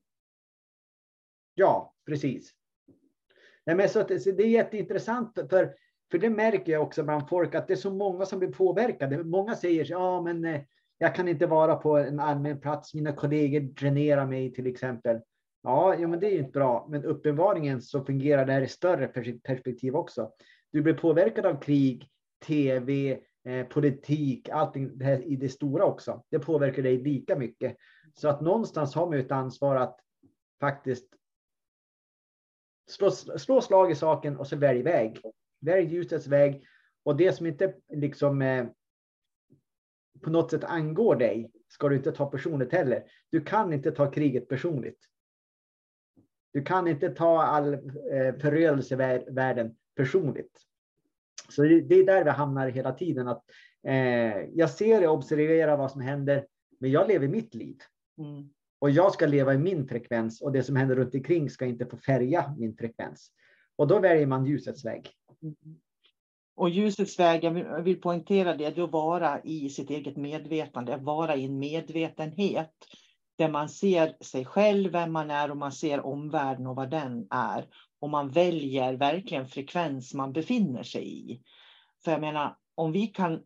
Ja, 1.55 1.93
precis. 2.05 2.51
Nej, 3.65 3.75
men 3.75 3.89
så 3.89 4.03
det 4.03 4.27
är 4.27 4.47
jätteintressant, 4.47 5.39
för, 5.49 5.75
för 6.11 6.17
det 6.17 6.29
märker 6.29 6.71
jag 6.71 6.83
också 6.83 7.03
bland 7.03 7.29
folk, 7.29 7.55
att 7.55 7.67
det 7.67 7.73
är 7.73 7.77
så 7.77 7.93
många 7.93 8.25
som 8.25 8.39
blir 8.39 8.51
påverkade. 8.51 9.23
Många 9.23 9.55
säger 9.55 9.85
ja, 9.89 10.21
men 10.21 10.45
eh, 10.45 10.61
jag 10.97 11.15
kan 11.15 11.27
inte 11.27 11.47
vara 11.47 11.75
på 11.75 11.97
en 11.97 12.19
allmän 12.19 12.59
plats, 12.59 12.93
mina 12.93 13.11
kollegor 13.11 13.59
dränerar 13.59 14.25
mig 14.25 14.53
till 14.53 14.67
exempel. 14.67 15.19
Ja, 15.63 15.95
ja 15.95 16.07
men 16.07 16.19
det 16.19 16.27
är 16.27 16.31
ju 16.31 16.39
inte 16.39 16.51
bra, 16.51 16.87
men 16.89 17.05
uppenbarligen 17.05 17.81
så 17.81 18.05
fungerar 18.05 18.45
det 18.45 18.53
här 18.53 18.61
i 18.61 18.67
större 18.67 19.07
perspektiv 19.43 19.95
också. 19.95 20.31
Du 20.71 20.81
blir 20.81 20.93
påverkad 20.93 21.45
av 21.45 21.61
krig, 21.61 22.07
tv, 22.45 23.19
eh, 23.45 23.67
politik, 23.67 24.49
allting 24.49 24.97
det 24.97 25.05
här 25.05 25.27
i 25.27 25.35
det 25.35 25.49
stora 25.49 25.85
också. 25.85 26.23
Det 26.29 26.39
påverkar 26.39 26.83
dig 26.83 26.97
lika 26.97 27.35
mycket. 27.35 27.75
Så 28.13 28.27
att 28.29 28.41
någonstans 28.41 28.95
har 28.95 29.05
man 29.05 29.17
ju 29.17 29.25
ett 29.25 29.31
ansvar 29.31 29.75
att 29.75 29.99
faktiskt 30.59 31.07
slå, 32.87 33.11
slå 33.11 33.61
slag 33.61 33.91
i 33.91 33.95
saken 33.95 34.37
och 34.37 34.47
så 34.47 34.55
välj 34.55 34.81
väg. 34.81 35.21
Välj 35.59 35.93
ljusets 35.93 36.27
väg. 36.27 36.65
Och 37.03 37.15
det 37.15 37.33
som 37.33 37.45
inte 37.45 37.73
liksom 37.93 38.41
eh, 38.41 38.65
på 40.21 40.29
något 40.29 40.51
sätt 40.51 40.63
angår 40.63 41.15
dig 41.15 41.51
ska 41.67 41.89
du 41.89 41.95
inte 41.95 42.11
ta 42.11 42.25
personligt 42.25 42.71
heller. 42.71 43.03
Du 43.29 43.41
kan 43.41 43.73
inte 43.73 43.91
ta 43.91 44.11
kriget 44.11 44.47
personligt. 44.47 44.99
Du 46.53 46.63
kan 46.63 46.87
inte 46.87 47.09
ta 47.09 47.43
all 47.43 47.73
eh, 47.73 48.35
förödelse 48.41 48.93
i 48.93 49.31
världen 49.31 49.75
personligt. 49.95 50.61
Så 51.49 51.61
det, 51.61 51.81
det, 51.81 51.95
är 51.95 52.05
där 52.05 52.23
vi 52.23 52.29
hamnar 52.29 52.67
hela 52.67 52.91
tiden. 52.91 53.27
Att, 53.27 53.43
eh, 53.87 54.37
jag 54.37 54.69
ser 54.69 55.07
och 55.07 55.13
observerar 55.13 55.77
vad 55.77 55.91
som 55.91 56.01
händer, 56.01 56.47
men 56.79 56.91
jag 56.91 57.07
lever 57.07 57.27
mitt 57.27 57.55
liv. 57.55 57.77
Mm. 58.17 58.49
Och 58.83 58.91
jag 58.91 59.13
ska 59.13 59.25
leva 59.25 59.53
i 59.53 59.57
min 59.57 59.87
frekvens 59.87 60.41
och 60.41 60.51
det 60.51 60.63
som 60.63 60.75
händer 60.75 60.95
runt 60.95 61.15
omkring 61.15 61.49
ska 61.49 61.65
inte 61.65 61.85
få 61.85 61.97
färga 61.97 62.55
min 62.57 62.77
frekvens. 62.77 63.31
Och 63.75 63.87
då 63.87 63.99
väljer 63.99 64.27
man 64.27 64.45
ljusets 64.45 64.85
väg. 64.85 65.09
Och 66.55 66.69
ljusets 66.69 67.19
väg, 67.19 67.43
jag 67.43 67.81
vill, 67.83 68.01
poängtera 68.01 68.55
det, 68.55 68.69
det 68.69 68.81
är 68.81 68.83
att 68.83 68.91
vara 68.91 69.41
i 69.43 69.69
sitt 69.69 69.89
eget 69.89 70.17
medvetande, 70.17 70.95
att 70.95 71.03
vara 71.03 71.35
i 71.35 71.45
en 71.45 71.59
medvetenhet 71.59 72.73
där 73.37 73.49
man 73.49 73.69
ser 73.69 74.15
sig 74.21 74.45
själv, 74.45 74.91
vem 74.91 75.11
man 75.11 75.31
är 75.31 75.51
och 75.51 75.57
man 75.57 75.71
ser 75.71 76.05
omvärlden 76.05 76.67
och 76.67 76.75
vad 76.75 76.89
den 76.89 77.27
är. 77.29 77.67
Och 77.99 78.09
man 78.09 78.29
väljer 78.29 78.93
verkligen 78.93 79.47
frekvens 79.47 80.13
man 80.13 80.33
befinner 80.33 80.83
sig 80.83 81.31
i. 81.31 81.41
För 82.03 82.11
jag 82.11 82.21
menar, 82.21 82.57
om 82.75 82.91
vi 82.91 83.07
kan 83.07 83.43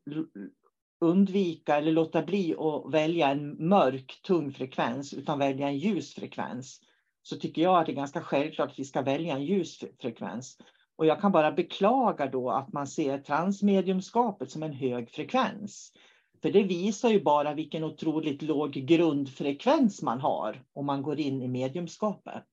undvika 0.99 1.77
eller 1.77 1.91
låta 1.91 2.23
bli 2.23 2.55
att 2.55 2.93
välja 2.93 3.29
en 3.29 3.67
mörk, 3.67 4.19
tung 4.23 4.51
frekvens 4.51 5.13
utan 5.13 5.39
välja 5.39 5.67
en 5.67 5.77
ljus 5.77 6.13
frekvens 6.13 6.81
så 7.23 7.35
tycker 7.35 7.61
jag 7.61 7.79
att 7.79 7.85
det 7.85 7.91
är 7.91 7.95
ganska 7.95 8.21
självklart 8.21 8.71
att 8.71 8.79
vi 8.79 8.85
ska 8.85 9.01
välja 9.01 9.35
en 9.35 9.43
ljus 9.43 9.83
frekvens. 10.01 10.57
Och 10.95 11.05
jag 11.05 11.21
kan 11.21 11.31
bara 11.31 11.51
beklaga 11.51 12.27
då 12.27 12.49
att 12.49 12.73
man 12.73 12.87
ser 12.87 13.17
transmediumskapet 13.17 14.51
som 14.51 14.63
en 14.63 14.73
hög 14.73 15.09
frekvens. 15.09 15.93
För 16.41 16.51
det 16.51 16.63
visar 16.63 17.09
ju 17.09 17.23
bara 17.23 17.53
vilken 17.53 17.83
otroligt 17.83 18.41
låg 18.41 18.71
grundfrekvens 18.71 20.01
man 20.01 20.19
har 20.19 20.63
om 20.73 20.85
man 20.85 21.01
går 21.01 21.19
in 21.19 21.41
i 21.41 21.47
mediumskapet. 21.47 22.43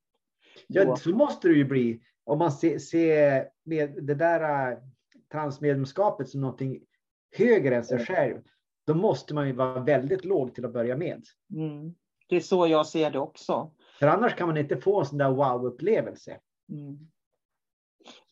Ja, 0.67 0.97
så 0.97 1.11
måste 1.11 1.49
det 1.49 1.55
ju 1.55 1.65
bli. 1.65 2.01
Om 2.25 2.39
man 2.39 2.53
ser, 2.53 2.79
ser 2.79 3.49
med 3.65 4.05
det 4.05 4.15
där 4.15 4.71
äh, 4.73 4.79
transmediumskapet 5.33 6.29
som 6.29 6.41
någonting 6.41 6.81
högre 7.35 7.77
än 7.77 7.85
sig 7.85 8.07
själv, 8.07 8.43
då 8.87 8.95
måste 8.95 9.35
man 9.35 9.47
ju 9.47 9.53
vara 9.53 9.81
väldigt 9.81 10.25
låg 10.25 10.55
till 10.55 10.65
att 10.65 10.73
börja 10.73 10.97
med. 10.97 11.23
Mm. 11.55 11.95
Det 12.29 12.37
är 12.37 12.41
så 12.41 12.67
jag 12.67 12.87
ser 12.87 13.11
det 13.11 13.19
också. 13.19 13.71
För 13.99 14.07
annars 14.07 14.35
kan 14.35 14.49
man 14.49 14.57
inte 14.57 14.77
få 14.77 15.01
en 15.01 15.07
sån 15.07 15.19
där 15.19 15.31
wow-upplevelse. 15.31 16.39
Mm. 16.69 16.99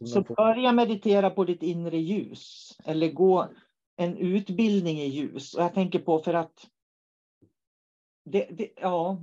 Så 0.05 0.21
börja 0.21 0.73
meditera 0.73 1.31
på 1.31 1.45
ditt 1.45 1.63
inre 1.63 1.99
ljus 1.99 2.77
eller 2.85 3.13
gå 3.13 3.49
en 3.97 4.17
utbildning 4.17 4.99
i 4.99 5.07
ljus. 5.07 5.55
Och 5.55 5.63
jag 5.63 5.75
tänker 5.75 5.99
på 5.99 6.19
för 6.19 6.35
att 6.35 6.67
det, 8.25 8.49
det, 8.51 8.73
ja, 8.77 9.23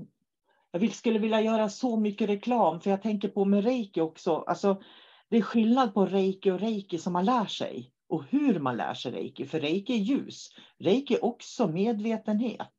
jag 0.71 0.91
skulle 0.91 1.19
vilja 1.19 1.41
göra 1.41 1.69
så 1.69 1.99
mycket 1.99 2.29
reklam 2.29 2.81
för 2.81 2.89
jag 2.89 3.01
tänker 3.01 3.27
på 3.27 3.45
med 3.45 3.63
reiki 3.63 4.01
också. 4.01 4.35
Alltså, 4.35 4.81
det 5.29 5.37
är 5.37 5.41
skillnad 5.41 5.93
på 5.93 6.05
reiki 6.05 6.51
och 6.51 6.59
reiki 6.59 6.97
som 6.97 7.13
man 7.13 7.25
lär 7.25 7.45
sig 7.45 7.91
och 8.09 8.23
hur 8.23 8.59
man 8.59 8.77
lär 8.77 8.93
sig 8.93 9.11
reiki. 9.11 9.45
För 9.45 9.59
reiki 9.59 9.93
är 9.93 9.97
ljus. 9.97 10.49
Reiki 10.79 11.13
är 11.13 11.25
också 11.25 11.67
medvetenhet. 11.67 12.73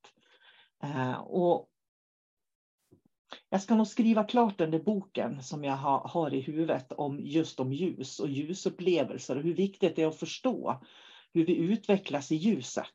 Eh, 0.82 1.20
och 1.20 1.70
jag 3.50 3.62
ska 3.62 3.74
nog 3.74 3.86
skriva 3.86 4.24
klart 4.24 4.58
den 4.58 4.70
där 4.70 4.82
boken 4.82 5.42
som 5.42 5.64
jag 5.64 5.76
har, 5.76 6.08
har 6.08 6.34
i 6.34 6.40
huvudet 6.40 6.92
om 6.92 7.20
just 7.20 7.60
om 7.60 7.72
ljus 7.72 8.20
och 8.20 8.28
ljusupplevelser 8.28 9.36
och 9.36 9.42
hur 9.42 9.54
viktigt 9.54 9.96
det 9.96 10.02
är 10.02 10.06
att 10.06 10.18
förstå 10.18 10.80
hur 11.32 11.46
vi 11.46 11.56
utvecklas 11.56 12.32
i 12.32 12.36
ljuset. 12.36 12.86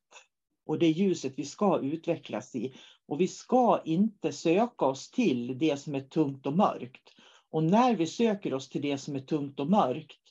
Och 0.66 0.80
det 0.80 0.88
ljuset 0.88 1.34
vi 1.38 1.46
ska 1.46 1.80
utvecklas 1.80 2.56
i. 2.56 2.76
Och 3.08 3.22
vi 3.22 3.28
ska 3.28 3.82
inte 3.86 4.32
söka 4.32 4.86
oss 4.86 5.12
till 5.12 5.58
det 5.58 5.78
som 5.78 5.96
är 5.96 6.02
tungt 6.02 6.46
och 6.46 6.58
mörkt. 6.58 7.10
Och 7.52 7.64
när 7.64 7.96
vi 7.96 8.08
söker 8.08 8.54
oss 8.54 8.70
till 8.70 8.82
det 8.82 8.98
som 8.98 9.16
är 9.16 9.20
tungt 9.20 9.60
och 9.60 9.70
mörkt, 9.70 10.25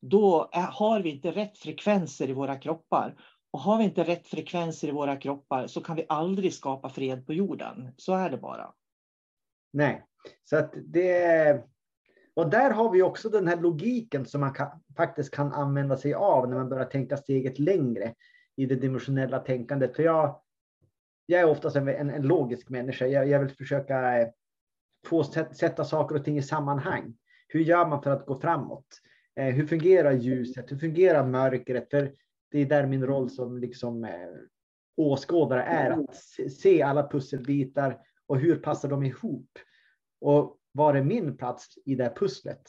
då 0.00 0.50
har 0.52 1.00
vi 1.00 1.10
inte 1.10 1.30
rätt 1.30 1.58
frekvenser 1.58 2.30
i 2.30 2.32
våra 2.32 2.56
kroppar. 2.56 3.16
Och 3.50 3.60
har 3.60 3.78
vi 3.78 3.84
inte 3.84 4.02
rätt 4.02 4.28
frekvenser 4.28 4.88
i 4.88 4.90
våra 4.90 5.16
kroppar 5.16 5.66
så 5.66 5.80
kan 5.80 5.96
vi 5.96 6.06
aldrig 6.08 6.54
skapa 6.54 6.88
fred 6.88 7.26
på 7.26 7.32
jorden. 7.32 7.92
Så 7.96 8.14
är 8.14 8.30
det 8.30 8.36
bara. 8.36 8.72
Nej, 9.72 10.04
så 10.44 10.56
att 10.56 10.74
det... 10.86 11.64
Och 12.34 12.50
där 12.50 12.70
har 12.70 12.90
vi 12.90 13.02
också 13.02 13.28
den 13.28 13.48
här 13.48 13.56
logiken 13.56 14.26
som 14.26 14.40
man 14.40 14.54
kan, 14.54 14.68
faktiskt 14.96 15.34
kan 15.34 15.52
använda 15.52 15.96
sig 15.96 16.14
av 16.14 16.48
när 16.48 16.56
man 16.56 16.68
börjar 16.68 16.84
tänka 16.84 17.16
steget 17.16 17.58
längre 17.58 18.14
i 18.56 18.66
det 18.66 18.74
dimensionella 18.74 19.38
tänkandet. 19.38 19.96
För 19.96 20.02
jag, 20.02 20.40
jag 21.26 21.40
är 21.40 21.48
oftast 21.50 21.76
en, 21.76 21.88
en, 21.88 22.10
en 22.10 22.22
logisk 22.22 22.68
människa. 22.68 23.06
Jag, 23.06 23.28
jag, 23.28 23.40
vill 23.40 23.50
försöka 23.50 24.20
eh, 24.20 24.28
få 25.06 25.24
sätta 25.24 25.84
saker 25.84 26.16
och 26.16 26.24
ting 26.24 26.38
i 26.38 26.42
sammanhang. 26.42 27.14
Hur 27.48 27.60
gör 27.60 27.86
man 27.86 28.02
för 28.02 28.10
att 28.10 28.26
gå 28.26 28.40
framåt? 28.40 29.00
Eh, 29.40 29.54
hur 29.54 29.66
fungerar 29.66 30.12
ljuset? 30.12 30.72
Hur 30.72 30.78
fungerar 30.78 31.26
mörkret? 31.26 31.90
För 31.90 32.12
det 32.50 32.58
är 32.58 32.66
där 32.66 32.86
min 32.86 33.06
roll 33.06 33.30
som 33.30 33.58
liksom, 33.58 34.04
eh, 34.04 34.28
åskådare 34.96 35.62
är, 35.62 35.90
att 35.90 36.14
se 36.52 36.82
alla 36.82 37.08
pusselbitar 37.08 38.00
och 38.26 38.38
hur 38.38 38.56
passar 38.56 38.88
de 38.88 39.02
ihop? 39.02 39.58
Och 40.20 40.58
var 40.72 40.94
är 40.94 41.02
min 41.02 41.36
plats 41.36 41.78
i 41.84 41.94
det 41.94 42.04
här 42.04 42.14
pusslet? 42.14 42.62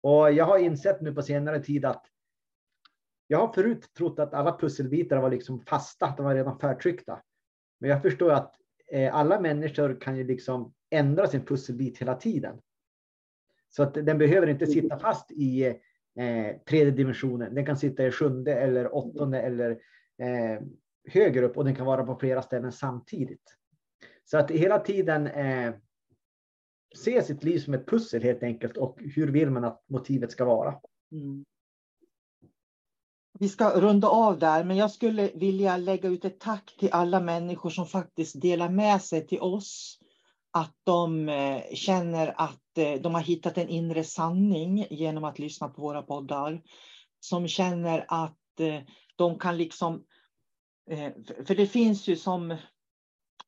Och 0.00 0.32
jag 0.32 0.44
har 0.44 0.58
insett 0.58 1.00
nu 1.00 1.14
på 1.14 1.22
senare 1.22 1.60
tid 1.60 1.84
att 1.84 2.06
jag 3.26 3.38
har 3.38 3.52
förut 3.52 3.94
trott 3.94 4.18
att 4.18 4.34
alla 4.34 4.58
pusselbitar 4.58 5.20
var 5.20 5.30
liksom 5.30 5.60
fasta, 5.60 6.14
de 6.16 6.24
var 6.24 6.34
redan 6.34 6.58
förtryckta. 6.58 7.22
Men 7.80 7.90
jag 7.90 8.02
förstår 8.02 8.30
att 8.30 8.54
eh, 8.92 9.14
alla 9.14 9.40
människor 9.40 10.00
kan 10.00 10.16
ju 10.16 10.24
liksom 10.24 10.74
ändra 10.90 11.26
sin 11.26 11.44
pusselbit 11.44 11.98
hela 11.98 12.14
tiden. 12.14 12.60
Så 13.76 13.82
att 13.82 13.94
den 13.94 14.18
behöver 14.18 14.46
inte 14.46 14.66
sitta 14.66 14.98
fast 14.98 15.30
i 15.30 15.64
eh, 16.18 16.56
tredje 16.68 16.90
dimensionen. 16.90 17.54
Den 17.54 17.66
kan 17.66 17.76
sitta 17.76 18.06
i 18.06 18.10
sjunde 18.10 18.54
eller 18.54 18.94
åttonde 18.94 19.42
eller 19.42 19.70
eh, 20.22 20.62
högre 21.08 21.46
upp 21.46 21.56
och 21.56 21.64
den 21.64 21.74
kan 21.74 21.86
vara 21.86 22.04
på 22.04 22.16
flera 22.16 22.42
ställen 22.42 22.72
samtidigt. 22.72 23.56
Så 24.24 24.38
att 24.38 24.50
hela 24.50 24.78
tiden 24.78 25.26
eh, 25.26 25.74
se 26.96 27.22
sitt 27.22 27.44
liv 27.44 27.58
som 27.58 27.74
ett 27.74 27.86
pussel 27.86 28.22
helt 28.22 28.42
enkelt 28.42 28.76
och 28.76 28.98
hur 29.00 29.32
vill 29.32 29.50
man 29.50 29.64
att 29.64 29.84
motivet 29.88 30.32
ska 30.32 30.44
vara. 30.44 30.74
Mm. 31.12 31.44
Vi 33.38 33.48
ska 33.48 33.80
runda 33.80 34.08
av 34.08 34.38
där, 34.38 34.64
men 34.64 34.76
jag 34.76 34.90
skulle 34.90 35.30
vilja 35.34 35.76
lägga 35.76 36.08
ut 36.08 36.24
ett 36.24 36.40
tack 36.40 36.76
till 36.78 36.88
alla 36.92 37.20
människor 37.20 37.70
som 37.70 37.86
faktiskt 37.86 38.40
delar 38.40 38.68
med 38.68 39.02
sig 39.02 39.26
till 39.26 39.40
oss. 39.40 39.98
Att 40.54 40.74
de 40.84 41.28
eh, 41.28 41.62
känner 41.74 42.34
att 42.36 42.78
eh, 42.78 43.00
de 43.00 43.14
har 43.14 43.22
hittat 43.22 43.58
en 43.58 43.68
inre 43.68 44.04
sanning 44.04 44.86
genom 44.90 45.24
att 45.24 45.38
lyssna 45.38 45.68
på 45.68 45.82
våra 45.82 46.02
poddar. 46.02 46.62
Som 47.20 47.48
känner 47.48 48.04
att 48.08 48.60
eh, 48.60 48.80
de 49.16 49.38
kan 49.38 49.56
liksom... 49.56 50.04
För 51.46 51.54
det 51.54 51.66
finns 51.66 52.08
ju 52.08 52.16
som 52.16 52.56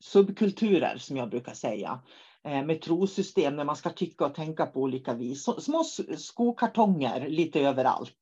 subkulturer 0.00 0.98
som 0.98 1.16
jag 1.16 1.30
brukar 1.30 1.54
säga 1.54 2.00
med 2.42 2.82
trosystem 2.82 3.56
där 3.56 3.64
man 3.64 3.76
ska 3.76 3.90
tycka 3.90 4.26
och 4.26 4.34
tänka 4.34 4.66
på 4.66 4.80
olika 4.80 5.14
vis. 5.14 5.44
Små 5.58 5.84
skokartonger 6.16 7.28
lite 7.28 7.60
överallt. 7.60 8.18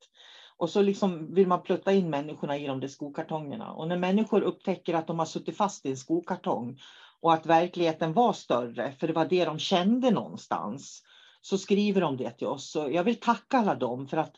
Och 0.57 0.71
så 0.71 0.83
liksom 0.83 1.35
vill 1.35 1.47
man 1.47 1.63
plutta 1.63 1.93
in 1.93 2.11
människorna 2.11 2.59
i 2.59 2.67
de 2.67 2.81
där 2.81 2.89
skokartongerna. 2.89 3.73
Och 3.73 3.89
när 3.89 3.97
människor 3.97 4.41
upptäcker 4.41 4.95
att 4.95 5.07
de 5.07 5.19
har 5.19 5.27
suttit 5.27 5.57
fast 5.57 5.87
i 5.87 5.91
en 5.91 5.97
skokartong 5.97 6.79
och 7.23 7.33
att 7.33 7.47
verkligheten 7.47 8.13
var 8.13 8.33
större, 8.33 8.93
för 8.93 9.07
det 9.07 9.13
var 9.13 9.25
det 9.25 9.45
de 9.45 9.59
kände 9.59 10.11
någonstans, 10.11 11.03
så 11.41 11.59
skriver 11.59 12.01
de 12.01 12.17
det 12.17 12.31
till 12.31 12.47
oss. 12.47 12.71
Så 12.71 12.91
jag 12.91 13.05
vill 13.05 13.21
tacka 13.21 13.59
alla 13.59 13.75
dem 13.75 14.07
för 14.07 14.17
att 14.17 14.33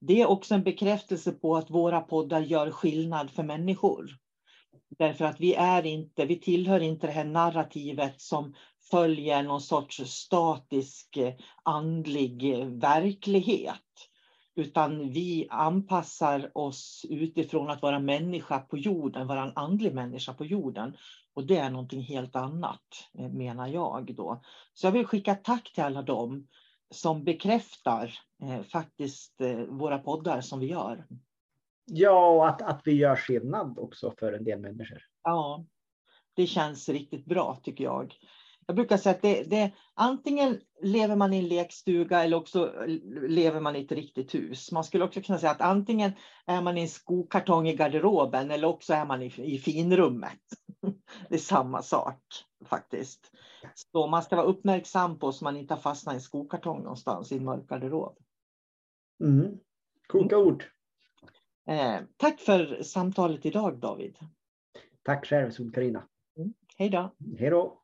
det 0.00 0.20
är 0.20 0.26
också 0.26 0.54
en 0.54 0.62
bekräftelse 0.62 1.32
på 1.32 1.56
att 1.56 1.70
våra 1.70 2.00
poddar 2.00 2.40
gör 2.40 2.70
skillnad 2.70 3.30
för 3.30 3.42
människor. 3.42 4.06
Därför 4.98 5.24
att 5.24 5.40
vi 5.40 5.54
är 5.54 5.86
inte, 5.86 6.24
vi 6.24 6.40
tillhör 6.40 6.80
inte 6.80 7.06
det 7.06 7.12
här 7.12 7.24
narrativet 7.24 8.20
som 8.20 8.54
följer 8.90 9.42
någon 9.42 9.60
sorts 9.60 10.00
statisk 10.04 11.18
andlig 11.64 12.64
verklighet 12.66 13.80
utan 14.56 15.10
vi 15.10 15.46
anpassar 15.50 16.50
oss 16.54 17.06
utifrån 17.08 17.70
att 17.70 17.82
vara 17.82 17.98
människa 17.98 18.58
på 18.58 18.78
jorden, 18.78 19.26
vara 19.26 19.42
en 19.42 19.52
andlig 19.54 19.92
människa 19.92 20.32
på 20.32 20.44
jorden. 20.44 20.96
Och 21.34 21.46
det 21.46 21.56
är 21.56 21.70
någonting 21.70 22.02
helt 22.02 22.36
annat, 22.36 23.10
eh, 23.18 23.28
menar 23.28 23.68
jag 23.68 24.14
då. 24.14 24.42
Så 24.74 24.86
jag 24.86 24.92
vill 24.92 25.06
skicka 25.06 25.34
tack 25.34 25.72
till 25.74 25.84
alla 25.84 26.02
dem 26.02 26.48
som 26.90 27.24
bekräftar 27.24 28.18
eh, 28.42 28.62
faktiskt 28.62 29.40
eh, 29.40 29.56
våra 29.56 29.98
poddar 29.98 30.40
som 30.40 30.60
vi 30.60 30.66
gör. 30.66 31.06
Ja, 31.84 32.28
och 32.28 32.48
att, 32.48 32.62
att 32.62 32.80
vi 32.84 32.92
gör 32.92 33.16
skillnad 33.16 33.78
också 33.78 34.14
för 34.18 34.32
en 34.32 34.44
del 34.44 34.60
människor. 34.60 35.02
Ja, 35.22 35.64
det 36.34 36.46
känns 36.46 36.88
riktigt 36.88 37.24
bra 37.24 37.60
tycker 37.62 37.84
jag. 37.84 38.14
Jag 38.66 38.76
brukar 38.76 38.96
säga 38.96 39.14
att 39.14 39.22
det, 39.22 39.42
det, 39.42 39.72
antingen 39.94 40.60
lever 40.82 41.16
man 41.16 41.32
i 41.32 41.38
en 41.38 41.48
lekstuga 41.48 42.24
eller 42.24 42.36
också 42.36 42.72
lever 43.28 43.60
man 43.60 43.76
i 43.76 43.84
ett 43.84 43.92
riktigt 43.92 44.34
hus. 44.34 44.72
Man 44.72 44.84
skulle 44.84 45.04
också 45.04 45.22
kunna 45.22 45.38
säga 45.38 45.52
att 45.52 45.60
antingen 45.60 46.12
är 46.46 46.62
man 46.62 46.78
i 46.78 46.80
en 46.80 46.88
skokartong 46.88 47.68
i 47.68 47.76
garderoben 47.76 48.50
eller 48.50 48.68
också 48.68 48.92
är 48.92 49.06
man 49.06 49.22
i, 49.22 49.32
i 49.36 49.58
finrummet. 49.58 50.40
Det 51.28 51.34
är 51.34 51.38
samma 51.38 51.82
sak 51.82 52.20
faktiskt. 52.64 53.30
Så 53.74 54.06
man 54.06 54.22
ska 54.22 54.36
vara 54.36 54.46
uppmärksam 54.46 55.18
på 55.18 55.32
så 55.32 55.44
man 55.44 55.56
inte 55.56 55.74
har 55.74 55.80
fastnat 55.80 56.12
i 56.12 56.16
en 56.16 56.20
skokartong 56.20 56.82
någonstans 56.82 57.32
i 57.32 57.36
en 57.36 57.44
mörk 57.44 57.66
garderob. 57.66 58.18
Mm. 59.20 59.58
Kloka 60.08 60.38
ord. 60.38 60.64
Eh, 61.66 62.00
tack 62.16 62.40
för 62.40 62.82
samtalet 62.82 63.46
idag 63.46 63.78
David. 63.78 64.18
Tack 65.02 65.26
själv 65.26 65.50
Sol-Carina. 65.50 66.08
Mm. 66.36 66.54
Hej 66.76 66.90
då. 66.90 67.14
Hej 67.38 67.50
då. 67.50 67.83